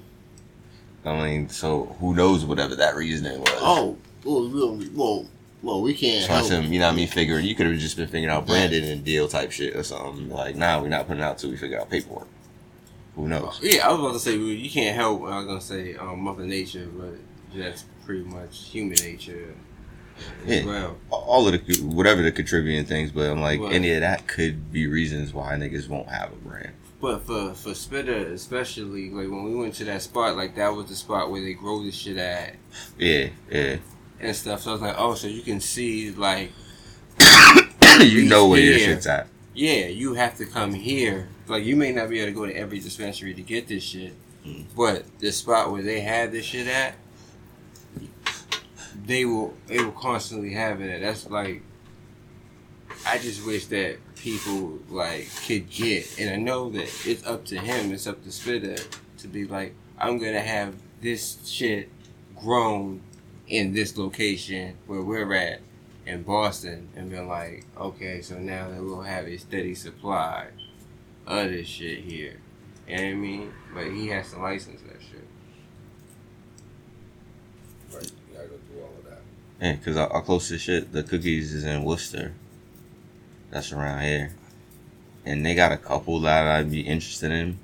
[1.05, 3.51] I mean, so who knows whatever that reasoning was.
[3.55, 5.27] Oh, well, well, well,
[5.63, 6.25] well we can't.
[6.27, 6.49] So I help.
[6.49, 7.09] said, you know what I mean?
[7.09, 10.29] Figuring you could have just been figuring out branding and deal type shit or something.
[10.31, 12.29] Like, nah, we're not putting it out till we figure out paperwork.
[13.17, 13.59] Who knows?
[13.63, 15.23] Yeah, I was about to say you can't help.
[15.25, 17.15] I was gonna say um, Mother Nature, but
[17.55, 19.55] that's pretty much human nature
[20.47, 20.65] as Yeah.
[20.65, 20.97] well.
[21.11, 24.87] All of the whatever the contributing things, but I'm like, any of that could be
[24.87, 26.73] reasons why niggas won't have a brand.
[27.03, 30.87] But for for Spitta, especially like when we went to that spot, like that was
[30.87, 32.55] the spot where they grow this shit at
[32.97, 33.77] Yeah, yeah.
[34.23, 34.63] And stuff.
[34.63, 36.53] So I was like, oh, so you can see like,
[38.01, 39.27] you know where your shit's at.
[39.55, 41.29] yeah, you have to come here.
[41.49, 44.15] Like you may not be able to go to every dispensary to get this shit,
[44.47, 44.65] Mm.
[44.77, 46.95] but the spot where they have this shit at,
[49.07, 50.91] they will they will constantly have it.
[50.91, 51.01] At.
[51.01, 51.63] That's like,
[53.07, 57.59] I just wish that people like could get, and I know that it's up to
[57.59, 58.85] him, it's up to Spitta
[59.19, 61.89] to be like, I'm gonna have this shit
[62.37, 63.01] grown
[63.49, 65.61] in this location where we're at
[66.07, 70.49] in Boston and been like, okay, so now that we'll have a steady supply
[71.27, 72.41] of this shit here.
[72.89, 73.53] You know what I mean?
[73.75, 75.27] But he has to license that shit.
[77.95, 78.11] Right.
[78.31, 79.21] You gotta go through all of that.
[79.61, 82.33] Yeah, because our, our closest shit, the cookies, is in Worcester.
[83.51, 84.35] That's around here.
[85.25, 87.59] And they got a couple that I'd be interested in,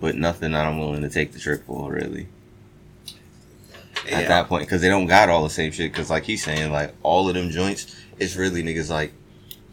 [0.00, 2.26] but nothing that I'm willing to take the trip for, really.
[4.12, 5.92] At that point, because they don't got all the same shit.
[5.92, 9.12] Because, like he's saying, like, all of them joints, it's really niggas like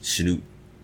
[0.01, 0.43] Snoop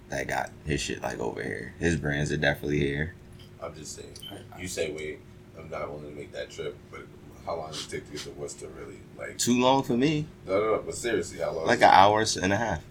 [0.09, 1.73] that got his shit, like, over here.
[1.79, 3.13] His brands are definitely here.
[3.61, 4.13] I'm just saying.
[4.59, 5.19] You say wait,
[5.57, 7.01] I'm not willing to make that trip, but
[7.45, 8.67] how long does it take to get to Worcester?
[8.77, 8.99] Really?
[9.17, 10.27] Like Too long for me.
[10.45, 10.83] no, no, no.
[10.85, 11.65] But seriously, how long?
[11.65, 12.81] Like an hour and a half.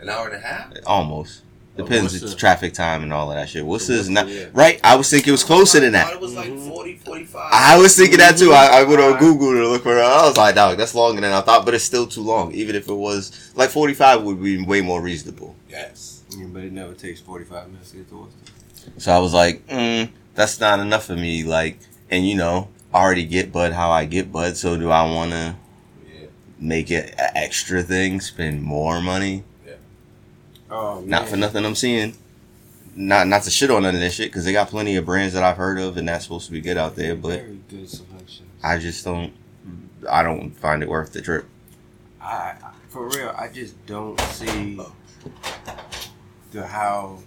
[0.00, 0.72] An hour and a half.
[0.86, 1.42] Almost.
[1.78, 2.12] Depends.
[2.12, 2.26] Worcester.
[2.26, 3.64] It's traffic time and all of that shit.
[3.64, 4.46] Worcester's Worcester, not yeah.
[4.52, 4.80] right.
[4.84, 6.06] I was thinking it was closer than that.
[6.06, 6.68] I thought it was like Mhm.
[6.68, 7.50] 40, 45.
[7.52, 8.52] I was thinking that too.
[8.52, 9.20] I, I went on Alright.
[9.20, 10.02] Google to look for it.
[10.02, 12.52] I was like, dog, that's longer than I thought, but it's still too long.
[12.52, 15.54] Even if it was like 45 would be way more reasonable.
[15.70, 16.22] Yes.
[16.36, 18.52] Yeah, but it never takes 45 minutes to get to Worcester.
[18.98, 21.44] So I was like, mm, that's not enough for me.
[21.44, 21.78] Like,
[22.10, 24.56] and you know, I already get Bud how I get Bud.
[24.56, 25.54] So do I want to
[26.12, 26.26] Yeah.
[26.58, 29.44] make it an extra thing, spend more money?
[30.70, 31.08] Oh, man.
[31.08, 32.14] Not for nothing I'm seeing.
[32.94, 35.34] Not not to shit on none of that shit because they got plenty of brands
[35.34, 37.88] that I've heard of and that's supposed to be good out there, but Very good
[37.88, 38.46] selection.
[38.62, 39.32] I just don't.
[40.10, 41.46] I don't find it worth the trip.
[42.20, 42.54] I,
[42.88, 44.78] for real, I just don't see
[46.50, 47.18] the how.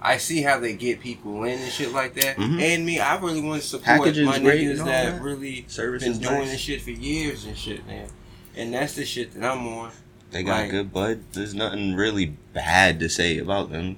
[0.00, 2.36] I see how they get people in and shit like that.
[2.36, 2.60] Mhm.
[2.62, 4.84] And me, I really want to support Packaging's my niggas that,
[5.16, 5.22] that.
[5.22, 6.52] really Service been doing nice.
[6.52, 8.08] this shit for years and shit, man.
[8.56, 9.90] And that's the shit that I'm on.
[10.30, 10.70] They got Right.
[10.70, 11.20] good bud.
[11.32, 13.96] There's nothing really bad to say about them.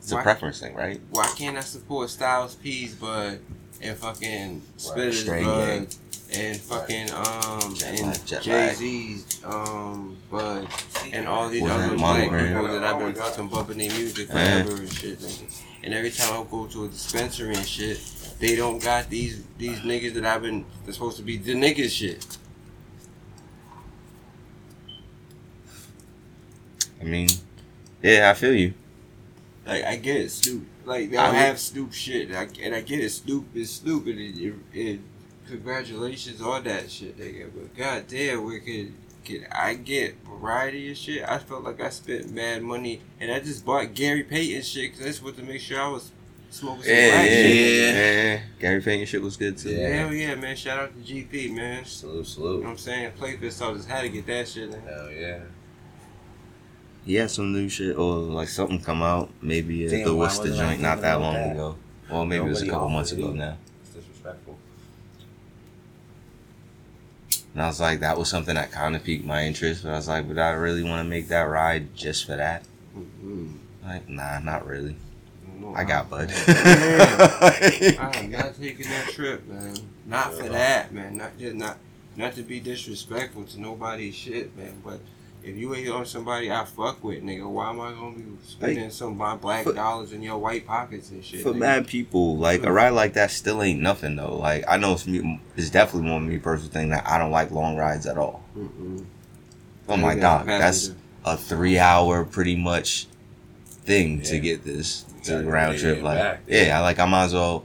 [0.00, 1.00] It's a preference thing, right?
[1.10, 3.40] Why can't I support Styles P's Bud
[3.82, 5.88] and fucking Spitta's Strain Bud
[6.32, 10.68] and fucking um Jet and Jay Z's um Bud
[11.12, 12.46] and all these other that black monogram.
[12.62, 14.62] people that I've been fucking bumping their music Yeah.
[14.62, 15.18] forever and shit.
[15.20, 15.62] nigga.
[15.82, 18.00] And every time I go to a dispensary and shit,
[18.38, 22.24] they don't got these these niggas that I've been supposed to be the niggas shit.
[27.00, 27.28] I mean,
[28.02, 28.74] yeah, I feel you.
[29.66, 30.64] Like I get it, Snoop.
[30.84, 33.10] Like they I mean- have Snoop shit, I, and I get it.
[33.10, 34.16] Snoop is stupid.
[34.16, 35.00] And, it, it,
[35.48, 37.50] congratulations on that shit, nigga.
[37.54, 38.92] But goddamn, we could
[39.24, 41.24] could I get variety of shit?
[41.28, 45.04] I felt like I spent mad money, and I just bought Gary Payton shit because
[45.04, 46.12] I just wanted to make sure I was
[46.50, 47.94] smoking some Yeah, yeah, shit.
[47.96, 48.40] yeah.
[48.60, 49.70] Gary Payton shit was good too.
[49.70, 49.88] Yeah.
[49.88, 50.54] Hell yeah, man!
[50.54, 51.84] Shout out to GP, man.
[51.84, 52.28] Salute, salute.
[52.28, 52.62] You know salute.
[52.64, 53.12] what I'm saying?
[53.16, 54.70] Play this, so I just had to get that shit.
[54.70, 54.84] nigga.
[54.86, 55.38] Hell yeah.
[57.06, 59.30] He had some new shit or like something come out.
[59.40, 61.52] Maybe uh, Damn, the why What's the wasn't joint not that long that?
[61.52, 61.76] ago.
[62.10, 63.56] Well, maybe it was a couple months ago now.
[63.82, 64.58] It's disrespectful.
[67.54, 69.84] And I was like, that was something that kind of piqued my interest.
[69.84, 72.64] But I was like, would I really want to make that ride just for that?
[72.96, 73.54] Mhm.
[73.84, 74.96] Like, nah, not really.
[75.60, 76.30] No, I got Bud.
[76.48, 79.74] I am not taking that trip, man.
[80.06, 81.16] Not for that, man.
[81.16, 81.78] Not just not
[82.16, 84.82] not to be disrespectful to nobody's shit, man.
[84.84, 85.00] But
[85.46, 88.90] if you ain't on somebody I fuck with, nigga, why am I gonna be spending
[88.90, 91.40] some of my black for- dollars in your white pockets and shit?
[91.42, 91.58] For nigga?
[91.58, 94.36] mad people, like a ride like that still ain't nothing though.
[94.36, 97.30] Like I know it's me, it's definitely one of me personal thing that I don't
[97.30, 98.42] like long rides at all.
[98.58, 99.04] Mm-mm.
[99.88, 100.92] Oh my Yeah, god, that's
[101.24, 103.06] a three hour pretty much
[103.84, 106.02] thing to get this to Gotta round trip.
[106.02, 106.40] Like back.
[106.48, 107.64] yeah, like I might as well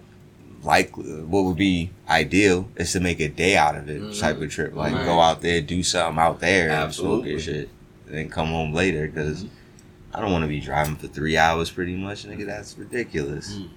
[0.63, 4.19] like what would be ideal is to make a day out of it Mhm.
[4.19, 4.76] type of trip.
[4.76, 5.06] Like Right.
[5.06, 7.30] go out there, do something out there, smoke Absolutely.
[7.32, 7.69] your shit,
[8.08, 9.43] and then come home later because.
[9.43, 9.56] Mm-hmm.
[10.13, 12.39] I don't want to be driving for three hours, pretty much, nigga.
[12.39, 12.47] Mm-hmm.
[12.47, 13.54] That's ridiculous.
[13.54, 13.67] Mm-hmm.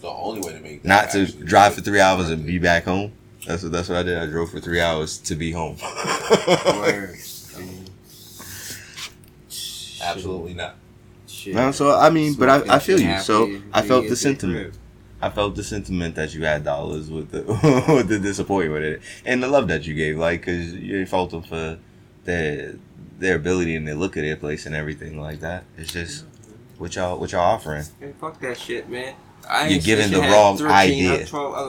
[0.00, 2.84] The only way to make that Not to drive for three hours and be back
[2.84, 3.10] home.
[3.48, 4.16] That's what that's what I did.
[4.16, 5.76] I drove for three hours to be home.
[5.82, 7.16] Word.
[7.56, 7.86] I mean,
[10.02, 10.76] Absolutely not.
[11.26, 11.54] Shit.
[11.54, 13.18] No, so I mean, but I, I feel you.
[13.18, 14.74] So I felt the the sentiment.
[15.22, 17.42] I felt the sentiment that you had dollars with the
[17.96, 21.08] with the disappointment with it, and the love that you gave, like, cause you ain't
[21.08, 21.78] fault them for
[22.24, 22.74] their
[23.18, 25.64] their ability and their look at their place and everything like that.
[25.78, 26.24] It's just
[26.78, 27.84] what y'all what y'all offering.
[28.00, 29.14] Man, fuck that shit, man.
[29.48, 31.26] I You're giving the wrong 13 idea.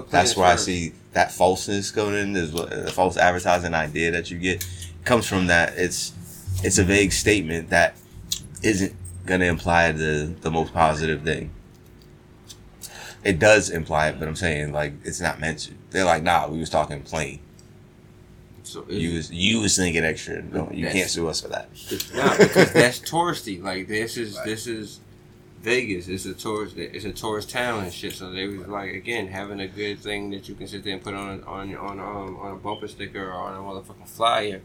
[0.09, 2.35] That's where I see that falseness going in.
[2.35, 4.67] Is what the false advertising idea that you get
[5.05, 5.73] comes from that.
[5.77, 6.13] It's
[6.63, 7.95] it's a vague statement that
[8.63, 11.51] isn't gonna imply the the most positive thing.
[13.23, 15.71] It does imply it, but I'm saying like it's not meant to.
[15.91, 17.39] They're like, nah, we was talking plain.
[18.63, 20.41] So You was you was thinking extra.
[20.41, 21.69] No, you can't sue us for that.
[22.15, 23.61] Nah, because that's touristy.
[23.61, 24.99] Like this is this is
[25.61, 26.07] Vegas.
[26.07, 26.77] It's a tourist.
[26.77, 28.13] It's a tourist town and shit.
[28.13, 31.03] So they was like again having a good thing that you can sit there and
[31.03, 34.61] put on on on um on a bumper sticker or on a motherfucking flyer.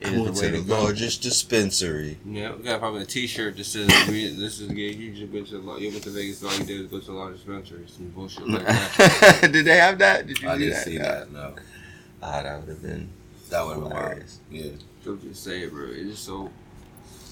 [0.00, 0.92] Is the way to go.
[0.92, 2.18] dispensary.
[2.24, 5.46] Yeah, we got probably a T-shirt that says we, "This is yeah, you just went
[5.48, 6.42] to lo- you went to Vegas.
[6.42, 9.64] All you did was go to a lot of dispensaries and bullshit like that." Did
[9.64, 10.26] they have that?
[10.26, 10.84] Did you I see didn't that?
[10.84, 11.32] see that.
[11.32, 11.54] No,
[12.22, 13.08] Ah, that would have been
[13.50, 14.02] that would have been wild.
[14.04, 14.40] hilarious.
[14.50, 14.70] Yeah.
[15.04, 15.86] So just say it, bro.
[15.90, 16.50] It's just so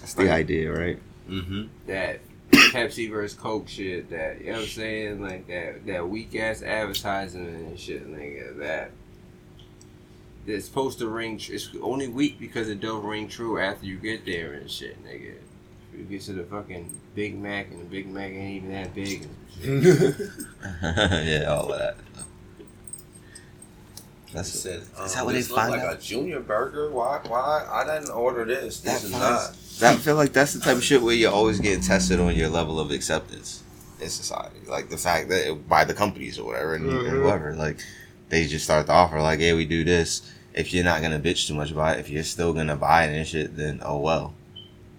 [0.00, 0.98] That's the idea, right?
[1.30, 1.62] Mm-hmm.
[1.86, 4.10] that Pepsi versus Coke shit.
[4.10, 5.22] That you know what I'm saying?
[5.22, 8.58] Like that that weak ass advertising and shit, nigga.
[8.58, 8.90] That
[10.46, 11.38] it's supposed to ring.
[11.38, 15.02] tr- It's only weak because it don't ring true after you get there and shit,
[15.04, 15.34] nigga.
[15.92, 18.94] If you get to the fucking Big Mac and the Big Mac ain't even that
[18.94, 19.28] big.
[19.62, 20.16] And shit.
[20.82, 21.96] yeah, all of that.
[24.32, 25.96] That's That's said, Is um, that what they this look find like out?
[25.96, 26.90] a junior burger?
[26.90, 27.20] Why?
[27.28, 27.66] Why?
[27.70, 28.80] I didn't order this.
[28.80, 29.94] This That is finds- not.
[29.94, 32.48] I feel like that's the type of shit where you're always getting tested on your
[32.48, 33.62] level of acceptance
[34.00, 34.60] in society.
[34.66, 37.10] Like the fact that by the companies or whatever and, and Mhm.
[37.10, 37.78] whoever, like
[38.32, 40.22] they just start to offer like, hey, we do this.
[40.54, 43.14] If you're not gonna bitch too much about it, if you're still gonna buy it
[43.14, 44.32] and shit, then oh well.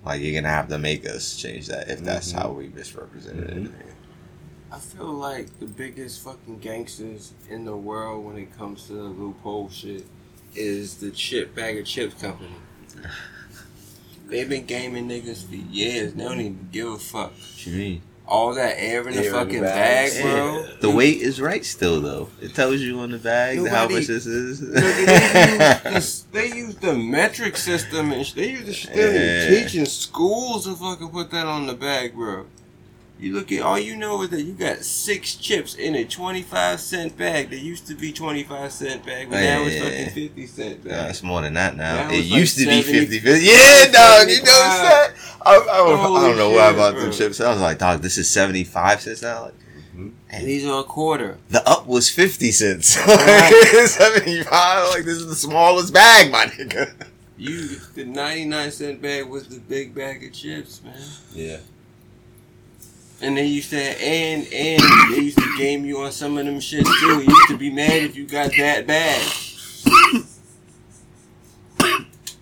[0.05, 2.35] Like you're gonna have to make us change that if that's Mhm.
[2.37, 3.71] how we misrepresented it.
[4.71, 9.01] I feel like the biggest fucking gangsters in the world when it comes to the
[9.03, 10.05] loophole shit
[10.55, 12.51] is the chip bag of chips company.
[14.27, 16.13] they've been gaming niggas for years.
[16.13, 17.31] They don't even give a fuck.
[17.31, 18.01] What you mean?
[18.25, 20.13] All that air in the Air in the fucking bags.
[20.15, 20.65] bag, bro.
[20.79, 22.29] The weight is right still though.
[22.41, 24.59] It tells you on the bag how much this is.
[24.61, 25.05] They, use
[25.83, 29.61] this, they use the metric system and sh- they use the shit they Yeah.
[29.63, 32.45] teach in schools to fucking put that on the bag, bro.
[33.19, 36.41] You look at all you know is that you got six chips in a twenty
[36.41, 37.51] five cent bag.
[37.51, 39.83] That used to be twenty five cent bag, but now it's Yeah.
[39.83, 41.09] fucking fifty cent Nah, bag.
[41.11, 41.95] it's more than that now.
[42.07, 43.45] Now it it's like used to be 50 50.
[43.45, 44.29] Yeah, dog.
[44.29, 45.39] You know what I'm saying?
[45.45, 45.69] I, I, don't-
[46.17, 47.01] I don't know why I shit, bought bro.
[47.03, 47.39] them chips.
[47.39, 49.43] I was like, dog, this is 75 cents now.
[49.43, 50.09] Like, mm-hmm.
[50.29, 51.37] And these are a quarter.
[51.49, 52.97] the up was 50 cents.
[53.07, 53.85] Right.
[53.87, 54.89] 75.
[54.89, 56.91] Like, this is the smallest bag, my nigga.
[57.37, 60.93] You the ninety nine cent bag was the big bag of chips, man.
[61.33, 61.57] Yeah.
[63.23, 64.81] And they used to and and
[65.15, 67.21] they used to game you on some of them shits too.
[67.23, 69.21] You used to be mad if you got that bad.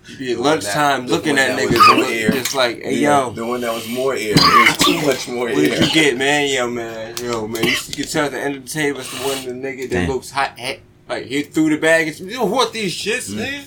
[0.08, 2.30] You be at lunchtime that- looking at niggas was and look, air.
[2.30, 4.34] just like, hey Yeah, yo, the one that was more air.
[4.36, 5.54] It was too much more air.
[5.54, 6.48] what did you get, man?
[6.52, 7.64] Yo, man, yo, man.
[7.64, 10.00] You can tell at the end of the table it's the one the nigga that
[10.00, 10.10] Damn.
[10.10, 10.76] looks hot, hot
[11.08, 12.08] like he threw the bag.
[12.08, 13.36] And, you know what these shits, Mm.
[13.36, 13.64] man?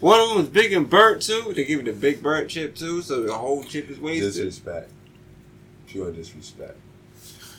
[0.00, 1.52] One of them was big and burnt too.
[1.56, 4.32] They give you the big burnt chip too, so the whole chip is wasted.
[4.34, 4.90] Disrespect.
[5.88, 6.76] Pure disrespect.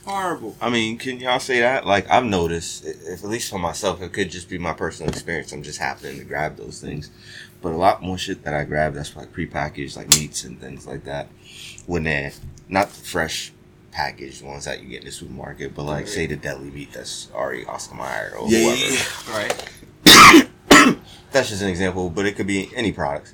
[0.06, 0.56] Horrible.
[0.62, 1.86] I mean, can y'all say that?
[1.86, 5.52] Like, I've noticed, if, at least for myself, it could just be my personal experience.
[5.52, 7.12] I'm just happening to grab those things.
[7.62, 10.88] But a lot more shit that I grab that's like prepackaged, like meats and things
[10.88, 11.28] like that,
[11.86, 12.32] when they're
[12.70, 13.52] not the fresh
[13.92, 17.30] packaged ones that you get in the supermarket, but like, say the deli meat that's
[17.34, 18.78] already Oscar Mayer or Yeah, whoever.
[18.78, 19.38] yeah, yeah.
[20.86, 20.98] Right.
[21.32, 23.34] That's just an example, but it could be any product.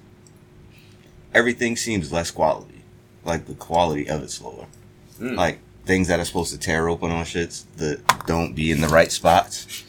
[1.33, 2.81] Everything seems less quality.
[3.23, 4.65] Like the quality of it's lower.
[5.19, 5.35] Mm.
[5.35, 8.87] Like things that are supposed to tear open on shits that don't be in the
[8.87, 9.83] right spots.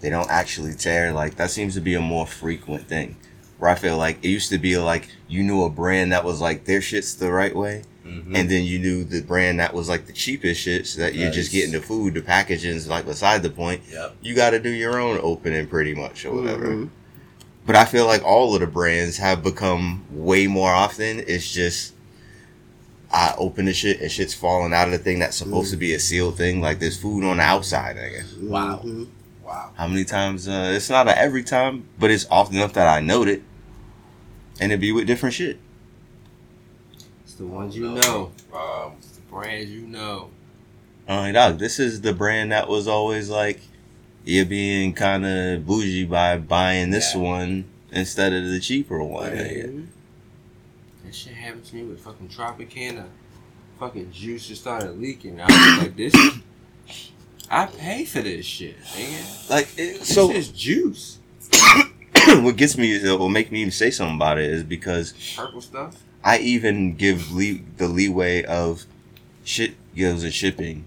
[0.00, 1.12] They don't actually tear.
[1.12, 3.16] Like that seems to be a more frequent thing.
[3.58, 6.40] Where I feel like it used to be like you knew a brand that was
[6.40, 8.36] like their shit's the right way, Mhm.
[8.36, 11.50] and then you knew the brand that was like the cheapest shits that you're just
[11.50, 13.82] getting the food, the packaging's like beside the point.
[13.90, 14.16] Yep.
[14.22, 16.66] You got to do your own opening pretty much or whatever.
[16.68, 16.90] Mhm.
[17.66, 21.22] But I feel like all of the brands have become way more often.
[21.26, 21.92] It's just
[23.10, 25.94] I open the shit and shit's falling out of the thing that's supposed to be
[25.94, 26.60] a sealed thing.
[26.60, 28.42] Like there's food on the outside, nigga.
[28.42, 28.82] Wow.
[28.84, 29.06] Mhm.
[29.44, 29.70] Wow.
[29.76, 30.46] How many times?
[30.46, 33.42] Uh, it's not a every time, but it's often enough that I note it,
[34.60, 35.58] and it be with different shit.
[37.24, 38.32] It's the ones you know.
[38.52, 40.28] Um, It's the brands you know.
[41.08, 43.60] I'm like, dog, this is the brand that was always like
[44.26, 47.20] you're being kind of bougie by buying this Yeah.
[47.22, 49.34] one instead of the cheaper one.
[49.34, 49.66] Yeah.
[51.08, 53.06] That shit happened to me with fucking Tropicana.
[53.80, 55.40] Fucking juice just started leaking.
[55.40, 56.14] I was like, this.
[57.50, 59.48] I pay for this shit, nigga.
[59.48, 60.30] Like it, This so.
[60.30, 61.18] is juice.
[62.26, 65.14] what gets me, that uh, will make me even say something about it, is because
[65.34, 65.96] Purple stuff.
[66.22, 68.84] I even give lee- the leeway of
[69.44, 70.84] shit goes in shipping.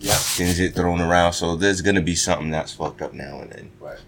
[0.00, 0.14] Yep.
[0.18, 3.70] Things get thrown around, so there's gonna be something that's fucked up now and then.
[3.80, 4.00] Right.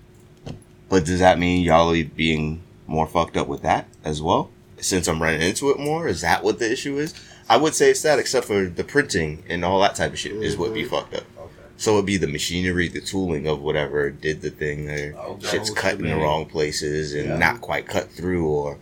[0.90, 4.50] But does that mean y'all are being more fucked up with that as well?
[4.80, 7.14] Since I'm running into it more, is that what the issue is?
[7.48, 10.32] I would say it's that, except for the printing and all that type of shit
[10.32, 10.90] is what be Mm-hmm.
[10.94, 11.24] fucked up.
[11.38, 11.50] Okay.
[11.76, 15.14] So it'd be the machinery, the tooling of whatever did the thing there.
[15.16, 15.46] Okay.
[15.48, 17.36] Shit's cut in the wrong places and Yeah.
[17.38, 18.78] not quite cut through or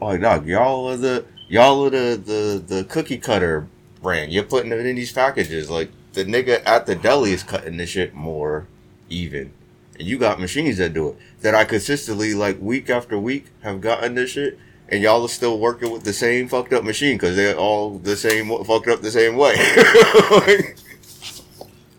[0.00, 3.68] Oh dog, y'all are the y'all are the, the, the cookie cutter
[4.02, 4.32] brand.
[4.32, 5.70] You're putting it in these packages.
[5.70, 8.66] Like the nigga at the deli is cutting this shit more
[9.08, 9.52] even.
[9.98, 11.16] And you got machines that do it.
[11.42, 15.58] That I consistently like week after week have gotten this shit and y'all are still
[15.58, 19.10] working with the same fucked up machine because they're all the same fucked up the
[19.10, 19.56] same way.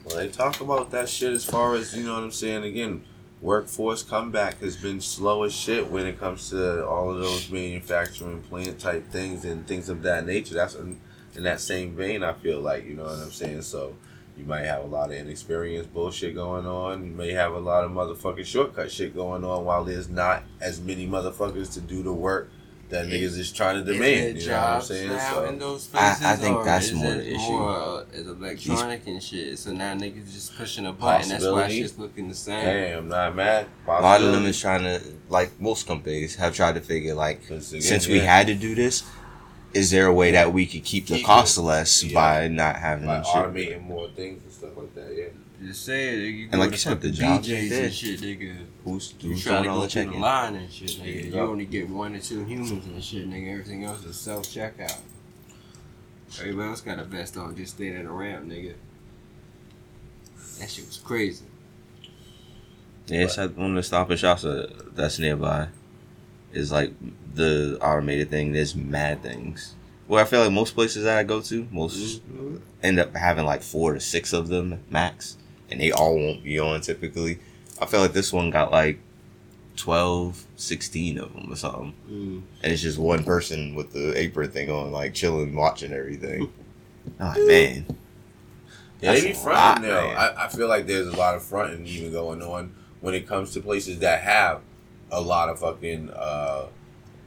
[0.06, 2.64] Well, they talk about that shit as far as you know what I'm saying.
[2.66, 3.04] Again,
[3.42, 8.42] workforce comeback has been slow as shit when it comes to all of those manufacturing
[8.44, 10.54] plant type things and things of that nature.
[10.54, 11.00] That's in,
[11.36, 12.22] in that same vein.
[12.22, 13.64] I feel like you know what I'm saying.
[13.64, 13.96] So
[14.38, 17.06] you might have a lot of inexperienced bullshit going on.
[17.06, 20.82] You may have a lot of motherfucking shortcut shit going on while there's not as
[20.82, 22.50] many motherfuckers to do the work
[22.90, 24.40] that niggas is trying to demand.
[24.42, 25.20] You know what I'm saying?
[25.20, 27.38] So in those I- I think that's is more the issue.
[27.40, 29.58] More uh, is electronic and shit.
[29.60, 31.30] So now niggas just pushing a button.
[31.30, 31.82] That's why Possibility.
[31.82, 32.64] shit's looking the same.
[32.64, 33.68] hey, I'm not mad.
[33.88, 37.44] A lot of them is trying to, like most companies, have tried to figure like,
[37.46, 38.38] again, since we yeah.
[38.38, 39.04] had to do this,
[39.74, 41.62] is there a way that we could keep the cost it.
[41.62, 42.14] less Yeah.
[42.14, 43.34] by not having by them shit?
[43.34, 45.16] automating more things and stuff like that.
[45.16, 45.26] Yeah.
[45.68, 46.18] Just say it.
[46.30, 48.56] You And go like you said, the fucking jobs BJ's ain't and shit, nigga.
[48.84, 51.06] Who's, You who's try to doing all go the through the line and shit, nigga.
[51.06, 51.50] you You go.
[51.52, 53.52] only get one or two humans and shit, nigga.
[53.52, 55.00] Everything else is self checkout.
[56.40, 58.74] Everybody else got a vest on, just staying at a ramp, nigga.
[60.60, 61.46] That shit was crazy.
[63.08, 65.68] Yeah, it's at one of the stop and shops uh, that's nearby.
[66.54, 66.94] Is like
[67.34, 68.54] the automated thing.
[68.54, 69.76] There's mad things.
[70.08, 72.22] Well, I feel like most places that I go to, most
[72.82, 75.38] end up having like four to six of them max,
[75.72, 77.40] and they all won't be on typically.
[77.82, 79.00] I feel like this one got like
[79.78, 81.94] 12, 16 of them or something.
[82.10, 82.42] Mm.
[82.62, 86.52] And it's just one person with the apron thing on, like chilling, watching everything.
[87.20, 87.86] I'm like, man.
[89.02, 90.08] Yeah, they That's be fronting lot, though.
[90.10, 93.52] I, I feel like there's a lot of fronting even going on when it comes
[93.52, 94.62] to places that have
[95.14, 96.66] a lot of fucking uh,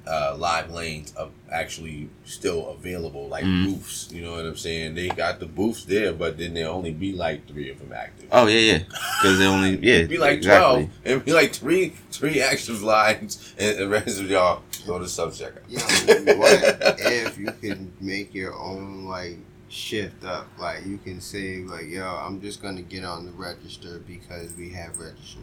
[0.06, 3.64] uh, live lanes of actually still available, like Mhm.
[3.66, 4.08] booths.
[4.12, 4.94] You know what I'm saying?
[4.94, 8.28] They got the booths there, but then there only be like three of them active.
[8.30, 8.78] Oh, yeah, yeah.
[8.78, 10.04] Because they only, yeah.
[10.04, 10.84] Be like exactly.
[10.84, 10.90] twelve.
[11.04, 15.34] It'd be like three three active lines, and the rest of y'all go to self
[15.38, 15.62] checkout.
[15.68, 20.46] Yeah, what if you can make your own like shift up?
[20.58, 24.70] Like you can say like, "Yo, I'm just gonna get on the register because we
[24.70, 25.42] have registers."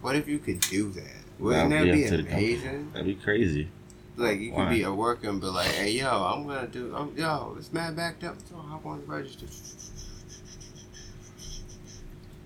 [0.00, 1.04] What if you could do that?
[1.38, 2.52] Wouldn't That'd be be up to the company.
[2.54, 2.90] amazing?
[2.92, 3.68] That'd be crazy.
[4.16, 6.92] Like you could be a worker and be like, "Hey, yo, I'm gonna do.
[6.96, 8.36] I'm, yo, it's mad backed up.
[8.48, 9.46] So hop on the register."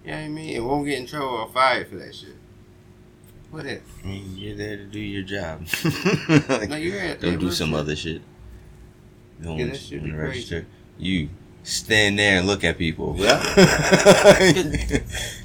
[0.05, 0.57] You know what I mean?
[0.57, 2.37] It won't get in trouble or fired for that shit.
[3.51, 3.83] What if?
[4.05, 5.67] I mean, you're there to do your job.
[6.69, 7.81] No, you're at Don't do some work.
[7.83, 8.21] other shit.
[9.39, 10.29] You don't Yeah, that you should on be the crazy.
[10.55, 10.67] register.
[10.99, 11.29] You
[11.63, 13.15] stand there and look at people.
[13.17, 13.39] Yeah.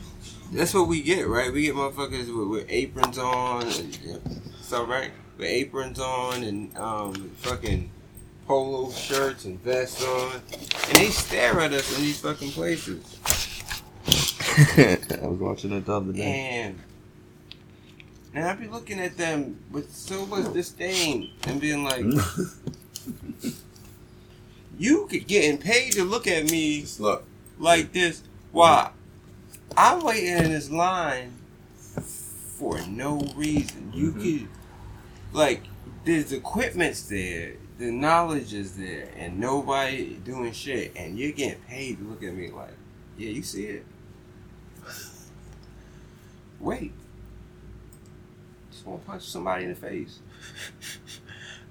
[0.52, 1.52] That's what we get, right?
[1.52, 4.18] We get motherfuckers with, with aprons on, and, yeah,
[4.62, 7.90] so right, with aprons on and um, fucking
[8.48, 13.20] polo shirts and vests on, and they stare at us in these fucking places.
[14.78, 16.24] I was watching it the other day.
[16.24, 16.80] And
[18.34, 22.06] and I be looking at them with so much disdain and being like,
[24.78, 27.26] you could getting paid to look at me look.
[27.60, 28.22] like this.
[28.52, 28.92] Why?
[29.76, 31.34] I'm waiting in this line
[32.58, 33.92] for no reason.
[33.94, 34.22] You Mhm.
[34.22, 34.48] could,
[35.34, 35.64] like,
[36.06, 42.00] there's equipment's there, the knowledge is there, and nobody doing shit, and you're getting paid
[42.00, 42.74] to look at me like,
[43.18, 43.86] yeah, you see it.
[46.60, 46.92] Wait.
[48.72, 50.20] Just want to punch somebody in the face.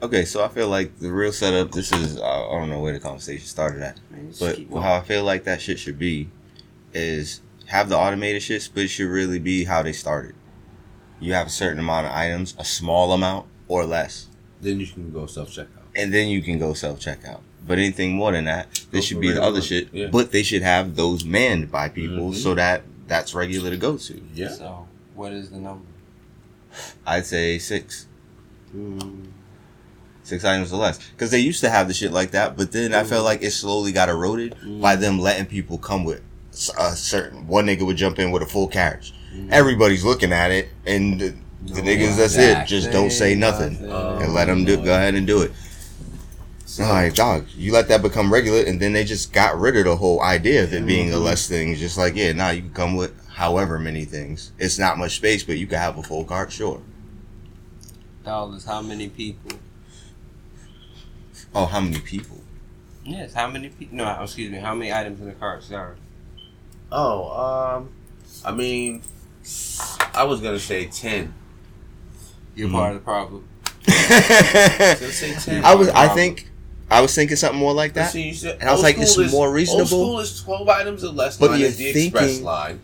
[0.03, 1.73] Okay, so I feel like the real setup.
[1.73, 5.25] This is I don't know where the conversation started at, Man, but how I feel
[5.25, 6.29] like that shit should be
[6.93, 10.35] is have the automated shit, but it should really be how they started.
[11.21, 14.27] You have a certain amount of items, a small amount or less,
[14.61, 15.67] Then you can go self checkout.
[15.95, 17.41] and then you can go self checkout.
[17.67, 19.49] But anything more than that, this should be the regular.
[19.49, 19.89] other shit.
[19.93, 20.07] Yeah.
[20.07, 22.37] But they should have those manned by people Mhm.
[22.37, 24.21] so that that's regular to go to.
[24.35, 24.51] Yeah.
[24.51, 25.85] So, what is the number?
[27.07, 28.07] I'd say six.
[28.75, 29.27] Mm.
[30.23, 30.99] six items or less.
[31.13, 33.53] Because they used to have the shit like that, but then I felt like it
[33.53, 36.25] slowly got eroded by them letting people come with s-
[36.79, 37.47] a certain.
[37.47, 39.13] One nigga would jump in with a full carriage.
[39.51, 44.21] Everybody's looking at it, and the, the niggas that's it just don't say nothing Uh,
[44.23, 45.53] and let them do go ahead and do it.
[46.79, 49.85] I'm like, dog, you let that become regular, and then they just got rid of
[49.85, 51.71] the whole idea of it being a less thing.
[51.71, 54.53] It's just like, yeah, now you can come with however many things.
[54.59, 56.83] It's not much space, but you can have a full cart, sure.
[58.25, 59.53] Dollars, how many people?
[61.55, 62.41] Oh, how many people?
[63.05, 63.97] Yes, how many people?
[63.97, 65.63] No, excuse me, how many items in the cart?
[65.63, 65.97] Sorry.
[66.93, 67.89] Oh, um,
[68.45, 69.03] I mean,
[70.15, 71.35] I was gonna say ten.
[72.55, 72.73] You're Mhm.
[72.73, 73.49] part of the problem.
[73.89, 75.65] Let's say ten.
[75.65, 76.49] I was, I think,
[76.91, 78.11] I was thinking something more like that.
[78.13, 79.81] See, said And I was like, it's is- more reasonable.
[79.83, 81.37] Old school is twelve items or less.
[81.37, 82.81] But line you're is the express thinking- line.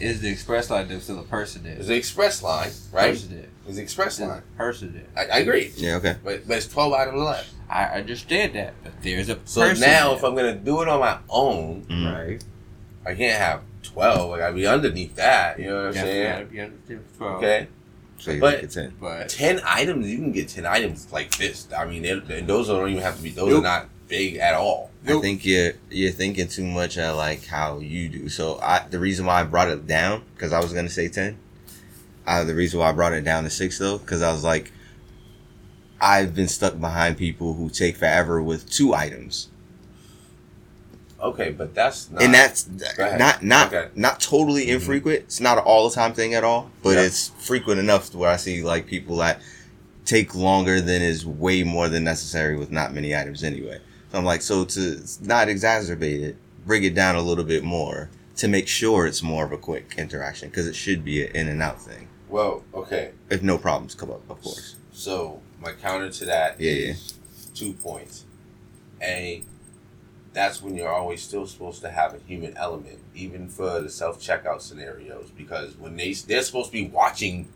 [0.00, 1.74] Is the express line there still a person there?
[1.76, 3.12] Is the express line right?
[3.12, 3.46] Person there.
[3.68, 4.42] Is the express There's line?
[4.56, 5.04] person there.
[5.30, 6.16] I, I agree, Yeah, okay.
[6.24, 7.44] but but it's twelve items or less.
[7.70, 10.16] I understand that, but there's a So person now, there.
[10.16, 12.12] if I'm gonna do it on my own, Mhm.
[12.12, 12.44] right?
[13.04, 14.30] I can't have twelve.
[14.32, 15.58] I gotta be underneath that.
[15.58, 16.32] You know what I'm Definitely saying?
[16.32, 17.36] gotta be under the 12.
[17.38, 17.66] Okay.
[18.18, 18.92] So you But- think it's in.
[19.00, 21.66] But ten items, you can get ten items like this.
[21.76, 23.30] I mean, they're- and those don't even have to be.
[23.30, 23.60] Those Nope.
[23.60, 24.90] are not big at all.
[25.06, 28.28] I think you're you're thinking too much at like how you do.
[28.28, 31.38] So I the reason why I brought it down because I was gonna say ten.
[32.24, 34.70] Uh, the reason why I brought it down to six though because I was like,
[36.00, 39.48] I've been stuck behind people who take forever with two items,
[41.22, 42.22] Okay, but that's not.
[42.22, 42.66] and that's
[43.18, 43.88] not not Okay.
[43.94, 44.74] not totally Mhm.
[44.74, 45.20] infrequent.
[45.20, 47.02] It's not an all the time thing at all, but Yeah.
[47.04, 49.40] it's frequent enough to where I see like people that
[50.04, 53.78] take longer than is way more than necessary with not many items anyway.
[54.10, 58.10] So I'm like, so to not exacerbate it, bring it down a little bit more
[58.36, 61.48] to make sure it's more of a quick interaction because it should be an in
[61.48, 63.10] and out thing well, okay.
[63.30, 64.74] if no problems come up, of course.
[64.92, 67.14] So my counter to that Yeah, is
[67.54, 68.24] two points.
[69.02, 69.42] A,
[70.32, 74.20] that's when you're always still supposed to have a human element, even for the self
[74.20, 77.48] checkout scenarios, because when they they're supposed to be watching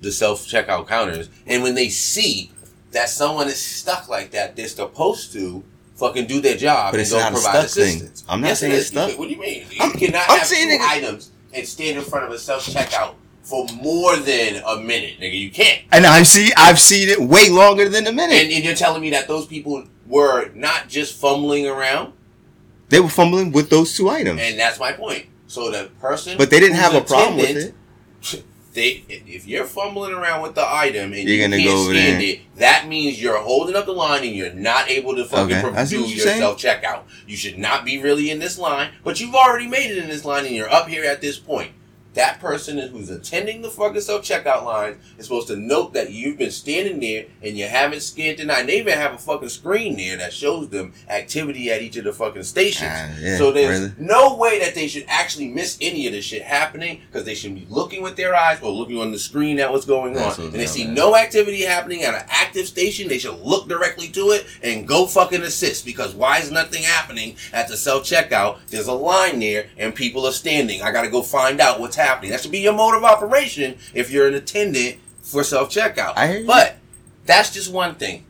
[0.00, 2.50] the self checkout counters, and when they see
[2.92, 5.62] that someone is stuck like that, they're supposed to
[5.96, 7.96] fucking do their job But and go not a provide stuck thing.
[7.96, 8.24] assistance.
[8.28, 9.18] I'm not Yes, saying it's stuck.
[9.18, 9.64] What do you mean?
[9.70, 13.14] You I'm- cannot I'm have two items and stand in front of a self checkout
[13.42, 15.38] for more than a minute, nigga.
[15.38, 15.82] You can't.
[15.92, 18.42] And I see, I've seen it way longer than a minute.
[18.42, 22.12] And, and you're telling me that those people were not just fumbling around,
[22.94, 25.26] they were fumbling with those two items, and that's my point.
[25.46, 27.74] So the person, but they didn't have a problem with it.
[28.74, 32.20] They, if you're fumbling around with the item and You're you gonna can't go stand
[32.20, 32.28] there.
[32.30, 35.60] it, that means you're holding up the line and you're not able to fucking Okay,
[35.60, 37.02] pro- I see do your self checkout.
[37.24, 40.24] You should not be really in this line, but you've already made it in this
[40.24, 41.70] line and you're up here at this point.
[42.14, 46.38] That person who's attending the fucking self checkout line is supposed to note that you've
[46.38, 48.38] been standing there and you haven't scanned.
[48.38, 52.04] And they even have a fucking screen there that shows them activity at each of
[52.04, 52.90] the fucking stations.
[52.92, 53.92] Ah, yeah, so there's really?
[53.98, 57.54] no way that they should actually miss any of this shit happening because they should
[57.54, 60.46] be looking with their eyes or looking on the screen at what's going That's on.
[60.46, 60.94] And they see on.
[60.94, 65.06] no activity happening at an active station, they should look directly to it and go
[65.06, 68.58] fucking assist because why is nothing happening at the self checkout?
[68.68, 70.80] There's a line there and people are standing.
[70.80, 72.03] I gotta go find out what's happening.
[72.30, 76.14] That should be your mode of operation if you're an attendant for self checkout.
[76.16, 76.46] I hear you.
[76.46, 76.76] But
[77.26, 78.24] that's just one thing.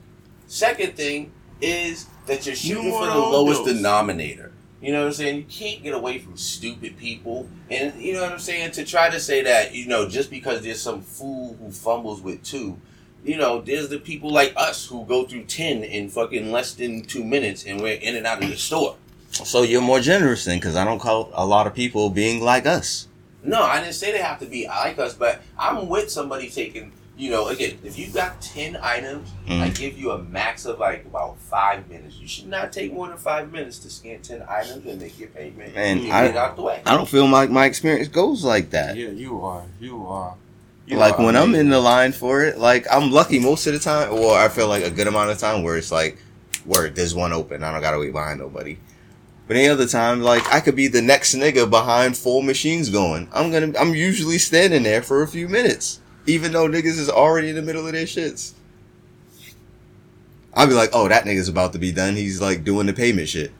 [0.47, 3.75] Second thing is that you're shooting for the lowest those.
[3.77, 4.53] denominator.
[4.81, 5.37] You know what I'm saying?
[5.37, 7.49] You can't get away from stupid people.
[7.71, 8.73] And you know what I'm saying?
[8.73, 12.43] To try to say that, you know, just because there's some fool who fumbles with
[12.43, 12.79] two,
[13.25, 17.03] you know, there's the people like us who go through 10 in fucking less than
[17.03, 18.97] two minutes and we're in and out of the store.
[19.31, 22.67] So you're more generous then, because I don't call a lot of people being like
[22.67, 23.09] us.
[23.45, 26.93] No, I didn't say they have to be like us, but I'm with somebody taking,
[27.17, 29.79] you know, again, if you've got 10 items, I Mhm.
[29.79, 32.17] give you a max of like about five minutes.
[32.19, 35.29] You should not take more than five minutes to scan 10 items and make your
[35.29, 36.81] payment Man, and I- get out the way.
[36.87, 38.97] I don't feel like my experience goes like that.
[38.97, 39.63] Yeah, you are.
[39.79, 40.35] You are.
[40.87, 43.73] You like are when I'm in the line for it, like I'm lucky most of
[43.75, 46.17] the time, or I feel like a good amount of time where it's like,
[46.65, 47.63] word, there's one open.
[47.63, 48.79] I don't gotta wait behind nobody.
[49.47, 53.29] But any other time, like I could be the next nigga behind four machines going.
[53.33, 57.51] I'm gonna, I'm usually standing there for a few minutes, even though niggas is already
[57.51, 58.55] in the middle of their shits.
[60.55, 62.15] I'll be like, oh, that nigga's about to be done.
[62.15, 63.53] He's like doing the payment shit.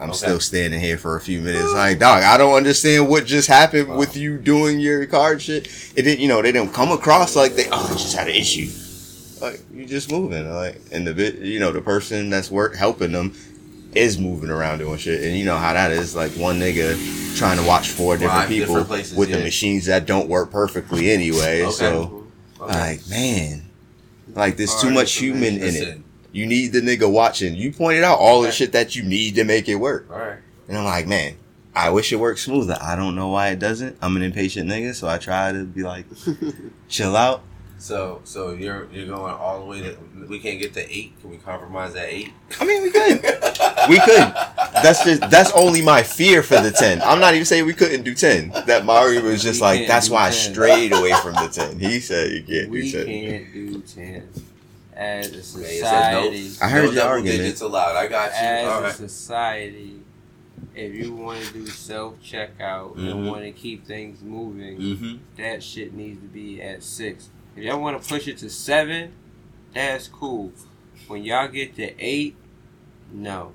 [0.00, 0.18] I'm Okay.
[0.18, 1.72] still standing here for a few minutes.
[1.72, 5.66] Like, dog, I don't understand what just happened with you doing your card shit.
[5.96, 8.34] It didn't, you know, they didn't come across like they, oh, they just had an
[8.34, 8.68] issue.
[9.40, 13.10] Like, you just moving, like, and the bit, you know, the person that's work helping
[13.12, 13.34] them
[13.94, 16.14] is moving around doing shit, and you know how that is.
[16.14, 19.86] Like one nigga trying to watch four different Five people different places, with the machines
[19.86, 21.62] that don't work perfectly anyway.
[21.62, 21.72] Okay.
[21.72, 22.24] So,
[22.60, 22.72] Okay.
[22.74, 23.62] like, man,
[24.34, 26.00] like there's All too right, much human in it.
[26.32, 27.54] You need the nigga watching.
[27.54, 30.08] You pointed out all the shit that you need to make it work.
[30.10, 30.38] All right.
[30.68, 31.36] And I'm like, man,
[31.74, 32.76] I wish it worked smoother.
[32.82, 33.96] I don't know why it doesn't.
[34.02, 36.04] I'm an impatient nigga, so I try to be like,
[36.88, 37.42] chill out.
[37.80, 39.96] So, so you're you're going all the way to
[40.28, 41.18] we can't get to eight.
[41.20, 42.32] Can we compromise at eight?
[42.60, 43.24] I mean, we could.
[43.88, 44.18] We could.
[44.82, 47.00] That's just that's only my fear for the ten.
[47.02, 48.50] I'm not even saying we couldn't do ten.
[48.66, 51.78] That Mario was just We like, that's do why I strayed away from the ten.
[51.78, 53.06] He said you can't we do ten.
[53.06, 54.28] can't do ten
[54.94, 56.50] as a Man, it says no- society.
[56.60, 57.38] I heard no your double argument.
[57.38, 57.96] digits allowed.
[57.96, 58.36] I got you.
[58.36, 58.94] As All a right.
[58.94, 60.00] society,
[60.74, 63.10] if you want to do self checkout Mhm.
[63.10, 65.16] and want to keep things moving, Mm-hmm.
[65.38, 67.30] that shit needs to be at six.
[67.58, 69.14] If y'all want to push it to seven,
[69.74, 70.52] that's cool.
[71.08, 72.36] When y'all get to eight,
[73.10, 73.50] no.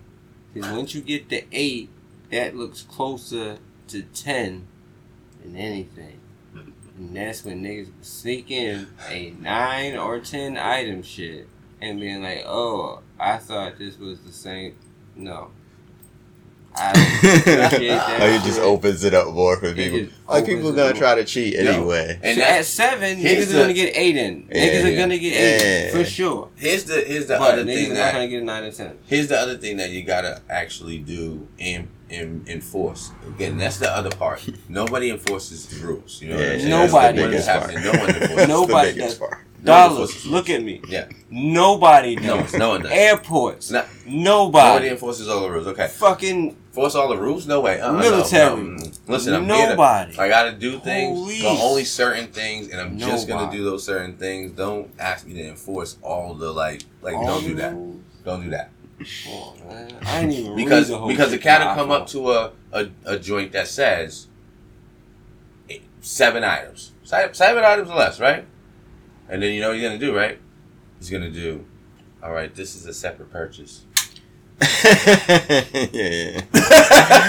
[0.53, 1.89] Because once you get to eight,
[2.29, 4.67] that looks closer to ten
[5.41, 6.19] than anything.
[6.97, 11.47] And that's when niggas sneak in a nine or ten item shit
[11.79, 14.75] and being like, oh, I thought this was the same.
[15.15, 15.51] No.
[16.75, 17.45] I appreciate
[17.89, 19.99] that oh, he just opens it up more for people.
[19.99, 20.95] just Like people it gonna up.
[20.97, 21.71] try to cheat No.
[21.71, 22.19] anyway.
[22.23, 24.47] And so at seven, here's niggas the- are gonna get eight in.
[24.51, 24.87] Yeah, niggas yeah.
[24.89, 25.91] are gonna get eight Yeah.
[25.91, 26.49] for sure.
[26.55, 28.71] here's the here's the But other niggas thing are that gonna get a nine or
[28.71, 28.97] ten.
[29.05, 33.09] here's the other thing that you gotta actually do and and enforce.
[33.27, 34.43] Again, that's the other part.
[34.69, 36.21] Nobody enforces the rules.
[36.21, 36.69] You know what I'm Yeah, saying?
[36.69, 37.21] Nobody.
[37.31, 37.93] That's That's the the biggest biggest.
[37.93, 38.47] No one enforces.
[38.49, 39.29] Nobody the biggest does.
[39.29, 39.37] part.
[39.63, 40.81] Dollars, look at me.
[40.89, 41.07] Yeah.
[41.29, 42.53] Nobody No, does.
[42.53, 42.91] no one does.
[42.91, 44.67] Airports, No- nobody.
[44.67, 45.67] Nobody enforces all the rules.
[45.67, 45.87] Okay.
[45.87, 47.45] Fucking Force all the rules?
[47.45, 47.79] No way.
[47.79, 47.93] Uh-uh.
[47.93, 48.49] Military.
[48.63, 48.77] No.
[48.77, 48.99] Mm.
[49.07, 50.17] Listen, I'm here to- nobody.
[50.17, 51.43] I gotta do things, Police.
[51.43, 54.51] but only certain things, and I'm just gonna do those certain things.
[54.53, 57.73] Don't ask me to enforce all the like, like All don't do that.
[57.73, 58.01] rules.
[58.25, 58.71] Don't do that
[59.67, 59.91] man.
[60.05, 63.19] I ain't even because the because the cat will come up to a, a a
[63.19, 64.27] joint that says
[65.69, 68.45] eight- seven items, seven, seven items or less, right?
[69.33, 70.37] And then you know what he's gonna do, right?
[70.99, 71.65] He's gonna do.
[72.21, 73.83] All right, this is a separate purchase.
[74.83, 76.41] yeah, yeah.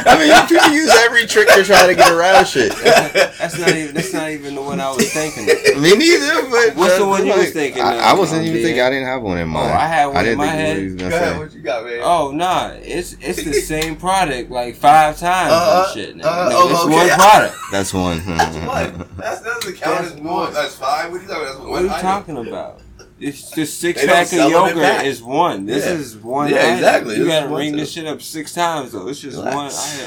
[0.07, 2.73] I mean, you people use every trick to try to get around shit.
[2.77, 3.95] That's not even.
[3.95, 5.45] That's not even the one I was thinking.
[5.51, 5.81] Of.
[5.83, 6.43] Me neither.
[6.51, 8.63] But What's the uh, one you like, was thinking I, of, I wasn't even John
[8.63, 8.83] thinking.
[8.83, 9.73] I didn't have one in Oh, mind.
[9.73, 10.91] I had one in didn't my head.
[10.91, 12.01] what Go ahead, what you got, man?
[12.05, 16.17] Oh nah, it's it's the same product like five times Uh-uh, and uh, uh, shit.
[16.17, 16.25] Nigga.
[16.25, 16.95] uh-uh, Nigga, oh, it's okay.
[16.95, 17.57] one product.
[17.73, 18.19] That's one.
[18.37, 19.17] That's what?
[19.17, 20.33] That's, that doesn't count That's as more.
[20.41, 20.53] one.
[20.53, 21.11] That's five.
[21.11, 21.59] What are you talking about?
[21.59, 22.81] That's What are you talking about?
[23.27, 25.65] It's the six they pack of yogurt is one.
[25.67, 25.93] This Yeah.
[25.93, 26.51] is one.
[26.51, 26.75] Yeah, item.
[26.75, 27.17] exactly.
[27.17, 29.09] You This gotta ring this shit up six times though.
[29.09, 29.55] It's just Relax.
[29.55, 30.07] one item.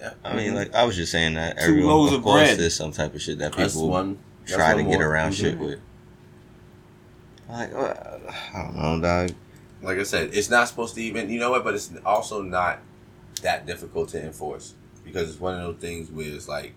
[0.00, 0.12] Yeah.
[0.24, 2.58] I mean, like I was just saying that Two everyone, loaves of of course, bread.
[2.58, 4.18] there's some type of shit that That's people one.
[4.40, 5.08] that's try to one get more.
[5.10, 5.36] around Mhm.
[5.40, 5.80] shit with.
[7.48, 7.94] Like, uh,
[8.54, 9.30] I don't know, dog.
[9.82, 11.30] Like I said, it's not supposed to even.
[11.30, 11.62] You know what?
[11.64, 12.78] But it's also not
[13.42, 16.72] that difficult to enforce because it's one of those things where it's like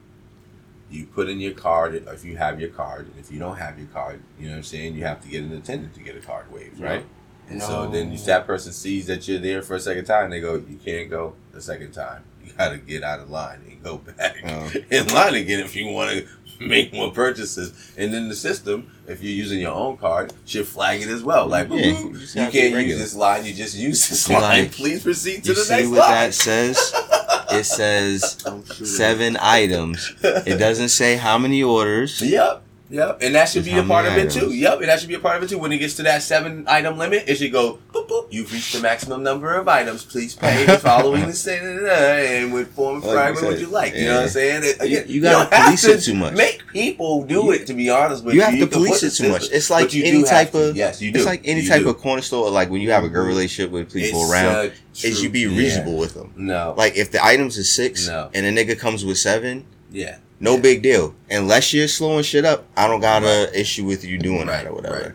[0.92, 3.08] you put in your card if you have your card.
[3.08, 4.96] and If you don't have your card, you know what I'm saying.
[4.96, 7.06] You have to get an attendant to get a card waived, right?
[7.50, 10.56] And so then that person sees that you're there for a second time, they go,
[10.56, 12.24] "You can't go the second time.
[12.46, 14.72] You got to get out of line and go back Oh.
[14.92, 16.28] in line again if you want to
[16.64, 21.02] make more purchases." And then the system, if you're using your own card, should flag
[21.02, 21.48] it as well.
[21.48, 23.46] Like, Yeah, you you have to be can't use this line.
[23.46, 24.70] You just use this line.
[24.70, 26.12] Please proceed to the You the see next what line.
[26.12, 26.94] that says?
[27.52, 28.86] It says Don't shoot it.
[28.88, 30.14] seven items.
[30.24, 32.22] It doesn't say how many orders.
[32.22, 32.64] Yep.
[32.92, 34.52] Yep, and that should be a part of many it too.
[34.52, 35.60] Yep, and that should be a part of it too.
[35.60, 37.78] When it gets to that seven item limit, it should go
[38.10, 38.28] boop.
[38.32, 40.04] You've reached the maximum number of items.
[40.04, 43.96] Please pay following the same and with form Like fragment you what you like.
[43.96, 44.64] You know what I'm saying?
[44.64, 46.34] It- You- again, you gotta don't have police to it too much.
[46.34, 47.68] Make people do You- it.
[47.68, 49.50] To be honest with You you, have to police it too much.
[49.52, 51.20] It's like you any type of yes, you do.
[51.20, 51.90] It's like any You type do.
[51.90, 52.50] of corner store.
[52.50, 54.70] Like when you have a good relationship with people It's, around, uh,
[55.04, 55.58] is you be Yeah.
[55.58, 56.34] reasonable with them.
[56.36, 56.74] No.
[56.78, 58.30] Like if the items is six No.
[58.34, 60.18] and a nigga comes with seven, yeah.
[60.40, 60.62] no Yeah.
[60.62, 61.14] big deal.
[61.30, 63.56] Unless you're slowing shit up, I don't got an Right.
[63.56, 64.96] issue with you doing Right, that or whatever.
[64.96, 65.12] right.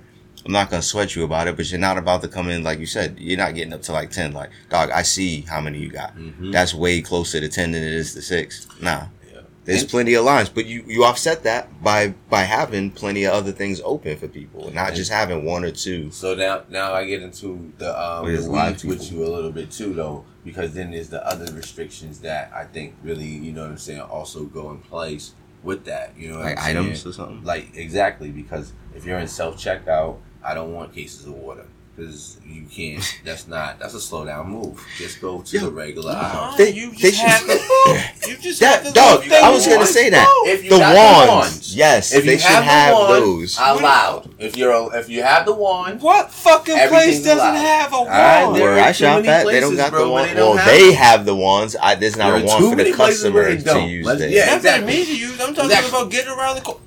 [0.46, 2.78] I'm not gonna sweat you about it, but you're not about to come in like
[2.78, 3.16] you said.
[3.18, 4.32] You're not getting up to like ten.
[4.32, 6.14] Like dog, I see how many you got.
[6.16, 6.52] Mhm.
[6.52, 8.66] That's way closer to ten than it is to six.
[8.80, 9.40] Nah, Yeah.
[9.64, 13.32] there's And- plenty of lines, but you you offset that by by having plenty of
[13.32, 16.10] other things open for people, not And- just having one or two.
[16.10, 19.30] So now, now I get into the um, With the live weeds with you a
[19.34, 23.52] little bit too, though, because then there's the other restrictions that I think really, you
[23.52, 25.32] know what I'm saying, also go in place
[25.62, 26.12] with that.
[26.18, 27.10] You know, what Like I'm items saying?
[27.10, 27.44] or something.
[27.44, 31.64] Like exactly because if you're in self checkout, I don't want cases of water
[31.96, 33.20] because you can't.
[33.24, 33.78] That's not.
[33.78, 34.84] That's a slow down move.
[34.98, 36.56] Just go to Yo, the regular Nah, aisle.
[36.56, 37.60] They- you they just should- have to.
[38.28, 40.26] You just That have dog, I was thing gonna say that.
[40.46, 41.76] If you The got the wands, wands.
[41.76, 43.58] yes, If they should have, have the wand, those.
[43.58, 44.30] allowed.
[44.38, 47.54] If you're if you have the wand, What fucking place doesn't allowed.
[47.56, 48.56] have a Alright, wand?
[48.56, 50.34] there Where I shop many at, they don't got bro, the where one.
[50.34, 50.94] they Well, have they them.
[50.94, 51.76] have the ones.
[51.80, 53.74] I there's not There a are one too for the many places where they customer
[53.74, 53.88] to don't.
[53.90, 54.46] use yeah.
[54.46, 54.70] That's exactly.
[54.70, 55.40] what I mean to use.
[55.40, 56.80] I'm talking about getting around the corner.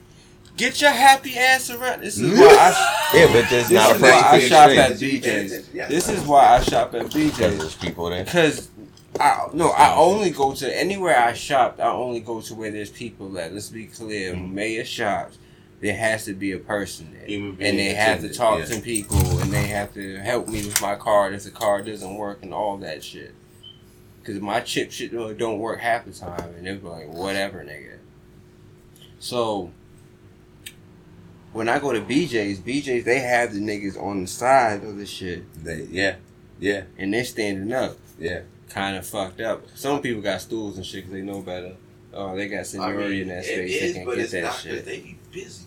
[0.58, 2.01] Get your happy ass around.
[2.01, 2.93] This is why I.
[3.18, 5.24] Yeah, but there's This not a is why I shop at exchange.
[5.24, 5.70] BJ's.
[5.74, 5.88] Yeah.
[5.88, 7.38] This is why I shop at Because BJ's.
[7.60, 8.26] there's people there.
[8.26, 8.70] Because
[9.20, 11.80] I no, I only go to anywhere I shop.
[11.80, 13.53] I only go to where there's people at.
[13.53, 14.34] Let's be clear.
[14.34, 14.55] Mm-hmm.
[14.55, 15.38] Mayor shops.
[15.80, 18.60] There has to be a person there, Human being and they have to attendant, talk
[18.60, 18.66] yeah.
[18.66, 22.16] to people, and they have to help me with my card if the card doesn't
[22.16, 23.36] work, and all that shit.
[24.20, 27.99] Because my chip shit don't don't work half the time, and they're like, whatever, nigga.
[29.20, 29.72] So
[31.58, 35.08] when I go to BJ's, BJ's they have the niggas on the side of the
[35.08, 36.18] shit, They, yeah,
[36.60, 38.41] yeah, and they're standing up yeah.
[38.70, 39.64] kind of fucked up.
[39.74, 41.76] Some people got stools and shit because they know better.
[42.14, 43.82] Oh, they got seniority in that space.
[43.82, 44.86] They can get that shit.
[44.86, 45.66] They be busy.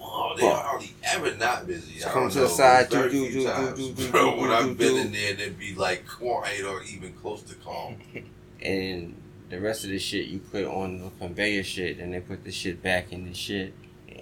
[0.00, 2.04] Oh, they are hardly ever not busy.
[2.04, 4.30] I Come don't to the side, very do, do, few do, times, do, do, Bro,
[4.30, 7.54] do, when do, I've been in there, they'd be like quiet or even close to
[7.56, 7.96] calm.
[8.62, 9.20] And
[9.50, 12.52] the rest of the shit you put on the conveyor shit, and they put the
[12.52, 13.74] shit back in the shit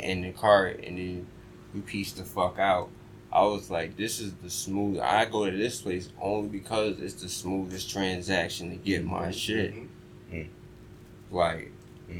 [0.02, 1.26] in the cart, and then
[1.74, 2.88] you piece the fuck out.
[3.32, 4.98] I was like, this is the smooth.
[4.98, 9.72] I go to this place only because it's the smoothest transaction to get my shit.
[10.32, 10.48] Mhm.
[11.30, 11.70] Like,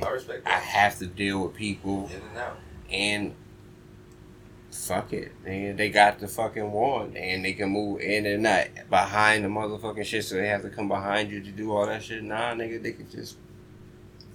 [0.03, 2.59] I respect I have to deal with people In and out.
[2.93, 3.35] and
[4.71, 5.75] fuck it, man.
[5.75, 9.49] They got the fucking wand and they can move in and they're not behind the
[9.49, 12.23] motherfucking shit, so they have to come behind you to do all that shit.
[12.23, 13.37] Nah, nigga, they can just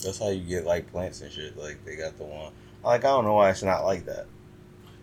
[0.04, 1.58] That's how you get like plants and shit.
[1.58, 2.52] Like they got the one.
[2.86, 4.28] Like I don't know why it's not like that.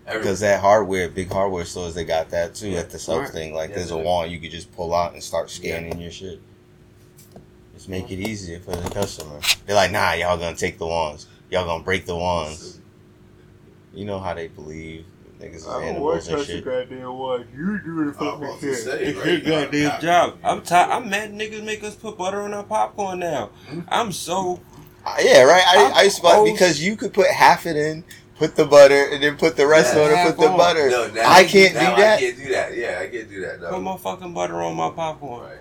[0.07, 2.81] Because that hardware, big hardware stores, they got that too Yeah.
[2.81, 3.31] at the self Right.
[3.31, 3.55] thing.
[3.55, 6.41] Like Yeah, there's a wand you could just pull out and start scanning your shit.
[7.75, 9.41] Just make it easier for the customer.
[9.67, 11.27] They're like, nah, y'all gonna take the wands.
[11.51, 12.79] Y'all gonna break the wands.
[13.95, 15.05] You know how they believe
[15.41, 16.65] niggas I is animals and shit.
[16.65, 17.47] goddamn wand.
[17.57, 20.39] You do the I was say, It's right, your you gotta goddamn job.
[20.45, 20.91] I'm tired.
[20.91, 23.51] I'm mad niggas make us put butter on our popcorn now.
[23.89, 24.61] I'm so
[25.05, 25.63] Uh, yeah, right.
[25.67, 28.05] I, I'm I used to buy- because you could put half it in,
[28.39, 30.57] put the butter, and then put the rest Yeah, on and put the on.
[30.57, 30.91] butter.
[30.91, 32.17] No, now I can't now do that.
[32.19, 32.77] I can't do that.
[32.77, 33.61] Yeah, I can't do that.
[33.61, 33.71] No.
[33.71, 35.43] put my fucking butter on my popcorn.
[35.51, 35.59] Right.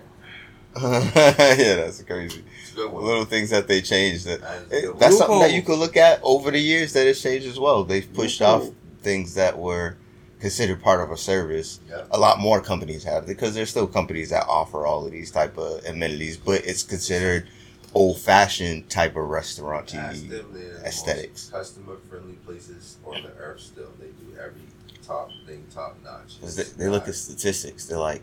[0.82, 2.42] yeah, that's crazy.
[2.62, 3.04] It's a good one.
[3.04, 4.24] Little things that they changed.
[4.26, 4.98] That That is a it- good one.
[4.98, 7.84] that's something that you could look at over the years that it's changed as well.
[7.84, 8.68] They've pushed Loophole.
[8.68, 9.96] off things that were
[10.40, 11.80] considered part of a service.
[11.90, 12.04] Yeah.
[12.10, 15.58] A lot more companies have because there's still companies that offer all of these type
[15.58, 17.46] of amenities, but it's considered
[17.94, 20.28] old fashioned type of restaurant TV.
[20.28, 21.50] them they're the aesthetics.
[21.50, 23.60] Customer friendly places on the earth.
[23.60, 24.62] Still, they do every
[25.02, 26.40] top thing top notch.
[26.40, 27.86] They, they look at statistics.
[27.86, 28.22] They're like,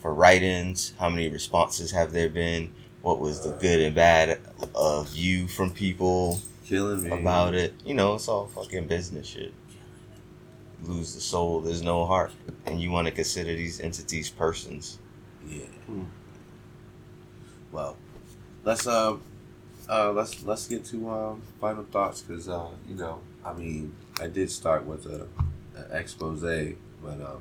[0.00, 2.72] for write-ins, how many responses have there been?
[3.02, 4.40] What was the good and bad
[4.74, 7.74] of you from people killing me about it?
[7.84, 9.52] You know, it's all fucking business shit.
[10.82, 12.32] Lose the soul, there's no heart,
[12.66, 14.98] and you want to consider these entities persons.
[15.48, 15.64] Yeah.
[15.86, 16.04] Hmm.
[17.72, 17.96] Well,
[18.66, 19.16] let's uh,
[19.88, 24.26] uh, let's let's get to um final thoughts because uh, you know, I mean, I
[24.26, 25.26] did start with a,
[25.78, 27.40] a expose, but um,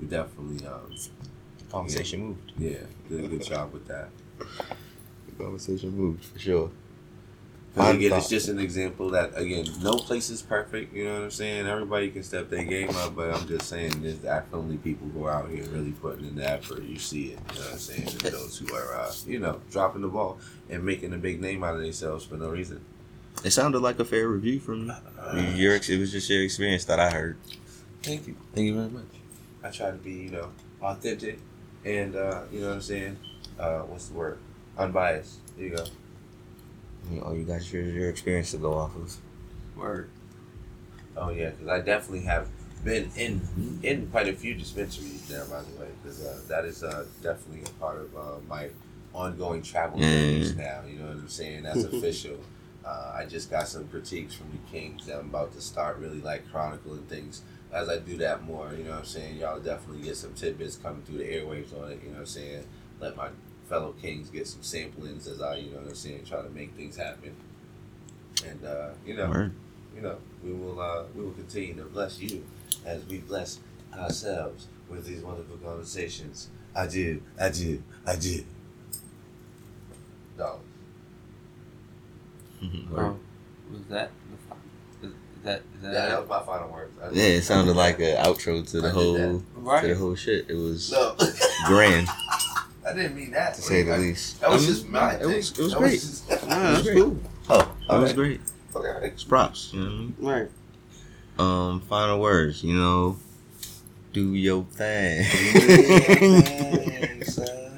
[0.00, 0.92] we definitely um,
[1.70, 2.52] Conversation moved.
[2.58, 4.08] yeah, did a good job with that.
[4.38, 6.70] The conversation moved for sure.
[7.74, 10.94] But again, it's just an example that again, no place is perfect.
[10.94, 11.66] You know what I'm saying?
[11.66, 15.32] Everybody can step their game up, but I'm just saying there's definitely people who are
[15.32, 16.82] out here really putting in the effort.
[16.82, 17.38] You see it.
[17.54, 18.08] You know what I'm saying?
[18.08, 21.64] And those who are, uh, you know, dropping the ball and making a big name
[21.64, 22.84] out of themselves for no reason.
[23.42, 24.92] It sounded like a fair review from
[25.56, 25.74] your.
[25.74, 27.38] It was just your experience that I heard.
[28.02, 28.36] Thank you.
[28.54, 29.06] Thank you very much.
[29.64, 30.50] I try to be, you know,
[30.82, 31.38] authentic
[31.84, 33.16] and uh, you know what I'm saying.
[33.58, 34.38] Uh, what's the word?
[34.76, 35.38] Unbiased.
[35.56, 35.84] There you go.
[37.10, 39.16] You know, you got your your experience to go off of.
[39.76, 40.10] Word.
[41.16, 42.48] Oh yeah, because I definitely have
[42.84, 43.40] been in
[43.82, 47.62] in quite a few dispensaries there, by the way, because uh, that is uh, definitely
[47.66, 48.68] a part of uh, my
[49.14, 50.10] ongoing travel Yeah.
[50.10, 50.80] journeys now.
[50.88, 51.64] You know what I'm saying?
[51.64, 52.38] That's official.
[52.84, 56.20] Uh, I just got some critiques from the Kings that I'm about to start really
[56.20, 57.42] like chronicling things.
[57.72, 59.36] As I do that more, you know what I'm saying?
[59.36, 62.00] Y'all definitely get some tidbits coming through the airwaves on it.
[62.02, 62.64] You know what I'm saying?
[63.00, 63.28] Let my
[63.72, 66.74] fellow Kings get some samplings as I, you know what I'm saying, try to make
[66.74, 67.34] things happen.
[68.46, 69.52] And uh, you know, Word.
[69.96, 72.44] you know, we will uh, we will continue to bless you
[72.84, 73.60] as we bless
[73.96, 76.50] ourselves with these wonderful conversations.
[76.76, 78.44] I do, I do, I do.
[80.36, 80.60] Dollars.
[82.90, 82.98] Word.
[82.98, 83.20] Um,
[83.72, 85.12] was that the fi- is
[85.44, 86.92] that is Yeah, that, that was my final words.
[87.16, 89.80] Yeah, it sounded like an outro to the did whole that.
[89.80, 90.50] to the whole shit.
[90.50, 91.16] It was No,
[91.66, 92.06] grand
[92.92, 93.54] I didn't mean that.
[93.54, 94.40] to say the I- least.
[94.40, 95.36] That was I mean, just my It thing.
[95.36, 96.00] was it was That great.
[96.00, 97.04] just- Yeah, It was great.
[97.48, 98.40] Oh, It was great.
[98.74, 99.06] Okay.
[99.08, 99.70] It's props.
[99.72, 100.14] You know what I mean?
[100.18, 100.50] Right.
[101.38, 102.62] Um, final words.
[102.62, 103.16] You know,
[104.12, 105.24] do your thing.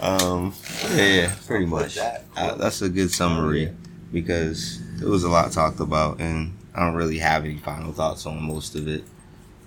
[0.00, 0.54] um,
[0.94, 1.98] yeah, yeah, pretty much.
[1.98, 3.72] Uh, that's a good summary
[4.12, 8.26] because it was a lot talked about, and I don't really have any final thoughts
[8.26, 9.04] on most of it.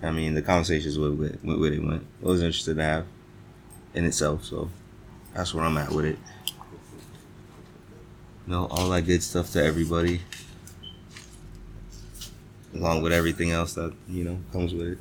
[0.03, 2.05] I mean, the conversations went with went where they went.
[2.21, 3.05] It was interesting to have
[3.95, 4.69] in itself, so
[5.33, 6.19] that's where I'm at with it.
[8.45, 10.21] You know, all that good stuff to everybody,
[12.75, 14.97] along with everything else that you know comes with it.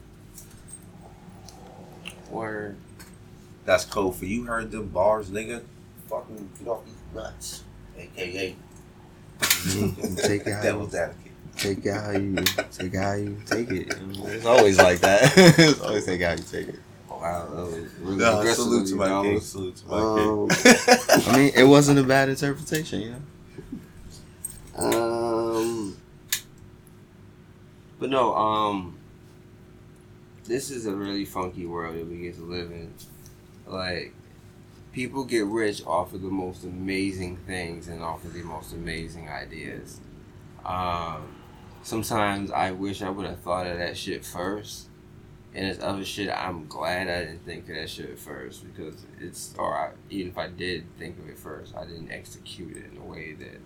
[2.31, 2.77] Word.
[3.67, 5.63] That's code for you heard them bars, nigga.
[6.09, 7.65] Fucking get off these nuts.
[7.97, 8.57] AKA
[9.41, 10.15] mm-hmm.
[10.17, 11.33] Take it how you, advocate.
[11.57, 12.35] take it how you
[12.71, 13.95] take it how you take it.
[14.35, 15.33] It's always like that.
[15.37, 16.81] it's always take it how you take it.
[17.21, 17.47] Wow.
[17.49, 19.25] That was really Nah, salute of to you, my dog.
[19.25, 19.41] king.
[19.41, 20.75] Salute to my Um, king.
[21.33, 23.21] I mean, it wasn't a bad interpretation, you know.
[24.77, 25.97] Um,
[27.99, 28.99] but no, um,
[30.45, 32.93] this is a really funky world that we get to live in.
[33.67, 34.13] Like,
[34.93, 39.29] people get rich off of the most amazing things and off of the most amazing
[39.29, 40.01] ideas.
[40.65, 41.23] Um,
[41.83, 44.89] sometimes I wish I would have thought of that shit first.
[45.55, 49.55] And there's other shit I'm glad I didn't think of that shit first because it's,
[49.57, 52.97] or I, even if I did think of it first, I didn't execute it in
[52.97, 53.61] the way that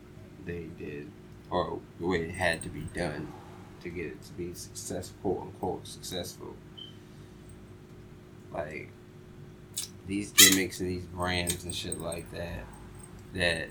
[0.45, 1.11] they did,
[1.51, 3.32] or the way it had to be done
[3.82, 6.55] to get it to be successful, quote unquote, successful.
[8.53, 8.91] Like
[10.07, 12.64] these gimmicks and these brands and shit like that
[13.34, 13.68] that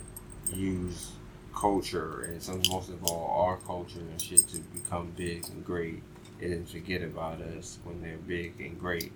[0.51, 1.11] use
[1.53, 6.03] culture and some most of all our culture and shit to become big and great
[6.41, 9.11] and forget about us when they're big and great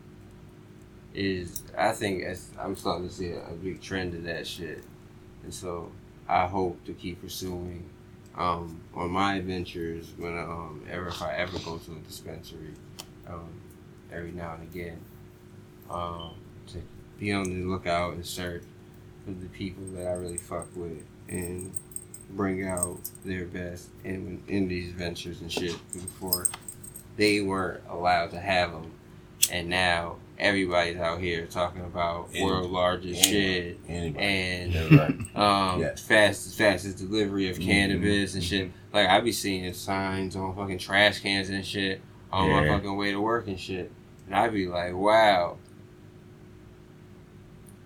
[1.13, 4.83] is I think as I'm starting to see a, big trend of that shit.
[5.43, 5.91] And so
[6.27, 7.89] I hope to keep pursuing
[8.35, 12.73] um, on my adventures when um, ever if I ever go to a dispensary
[13.27, 13.49] um,
[14.11, 14.99] every now and again
[15.89, 16.35] um,
[16.67, 16.81] to
[17.19, 18.63] be on the lookout and search
[19.25, 21.73] for the people that I really fuck with and
[22.31, 26.47] bring out their best in in these ventures and shit before
[27.17, 28.91] they weren't allowed to have them
[29.51, 34.25] and now everybody's out here talking about world largest shit Anybody.
[34.25, 35.35] and Yeah, right.
[35.73, 36.01] um Yes.
[36.01, 37.65] fastest fastest delivery of Mhm.
[37.65, 38.71] cannabis and shit.
[38.93, 42.01] Like I be seeing signs on fucking trash cans and shit
[42.31, 43.91] on my fucking way to work and shit.
[44.25, 45.57] And I be like, wow.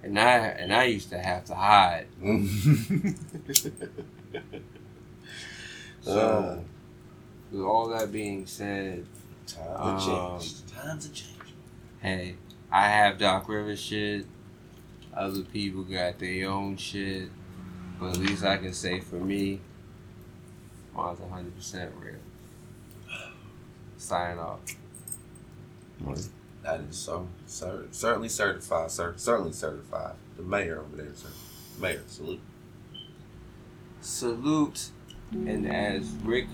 [0.03, 2.07] And I and I used to have to hide.
[6.01, 6.59] So Uh,
[7.55, 9.05] with all that being said,
[9.47, 10.67] times have Um, changed.
[10.67, 11.51] Times have changed.
[12.01, 12.35] hey,
[12.71, 14.25] I have Doc Rivers shit.
[15.13, 17.29] Other people got their own shit.
[17.99, 19.61] But at least I can say for me,
[20.93, 22.15] mine's 100% real.
[23.97, 24.59] Sign off.
[26.63, 29.13] That is so cer- certainly certified, sir.
[29.15, 30.15] Certainly certified.
[30.35, 31.29] The mayor over there, sir.
[31.79, 32.41] Mayor, salute.
[34.01, 34.89] Salute.
[35.31, 36.47] And as Rick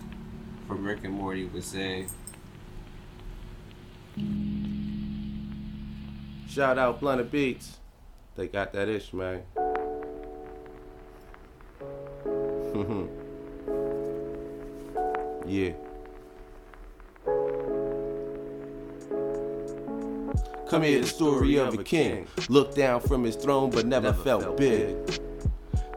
[0.72, 2.08] from Rick and Morty would say,
[6.48, 7.76] Shout out Blunted Beats.
[8.38, 9.42] They got that ish, man.
[15.46, 15.74] yeah.
[20.70, 22.30] Come here, the story of a king.
[22.48, 24.96] Looked down from his throne, but never, felt big.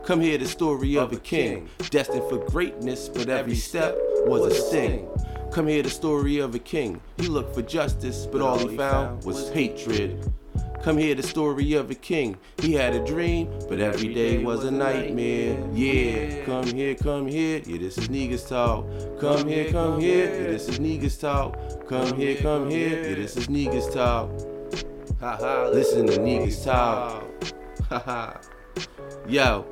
[0.04, 1.68] Come here, the story of a king.
[1.90, 3.96] Destined for greatness, but every step
[4.26, 5.08] was a sting.
[5.52, 7.00] Come hear the story of a king.
[7.16, 10.32] He looked for justice, but all he found was hatred.
[10.82, 12.36] Come hear the story of a king.
[12.58, 15.56] He had a dream, but every day was a nightmare.
[15.72, 17.62] Yeah, come here, come here.
[17.64, 18.84] Yeah, this is Niggas Talk.
[19.18, 20.26] Come here, come here.
[20.26, 21.88] Yeah, this is Niggas Talk.
[21.88, 23.02] Come here, come here.
[23.02, 24.30] Yeah, this is Niggas Talk.
[25.20, 27.24] Haha, listen to Niggas Talk.
[27.88, 28.38] Haha.
[29.26, 29.64] Yo,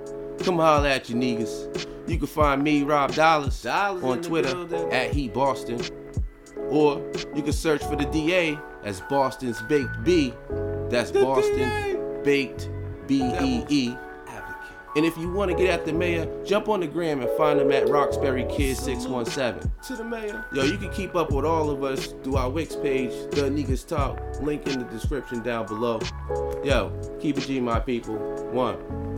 [0.45, 1.92] come holler at you niggas.
[2.07, 5.81] You can find me, Rob Dollars, on Twitter at He Boston.
[6.69, 7.03] Or
[7.35, 10.35] you can search for the DA as Boston's Baked B.
[10.89, 12.71] That's Boston Baked
[13.07, 13.97] B E E.
[14.95, 17.59] And if you want to get at the mayor, jump on the gram and find
[17.59, 19.71] him at Roxbury Kid 617.
[19.85, 20.45] To the mayor.
[20.53, 23.87] Yo, you can keep up with all of us through our Wix page, The Niggas
[23.87, 24.21] Talk.
[24.43, 25.99] Link in the description down below.
[26.63, 28.17] Yo, keep it G, my people.
[28.51, 29.12] One.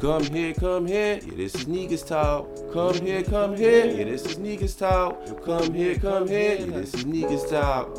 [0.00, 1.20] Come here, come here.
[1.24, 2.70] Yeah, this is Niggas Talk.
[2.70, 3.86] Come here, come here.
[3.86, 5.42] Yeah, this is Niggas Talk.
[5.42, 6.56] Come here, come here.
[6.56, 7.94] Yeah, this is Niggas Talk.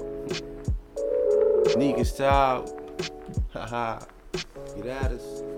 [1.76, 2.70] Niggas Talk.
[3.52, 4.06] Haha.
[4.76, 5.57] Get at us.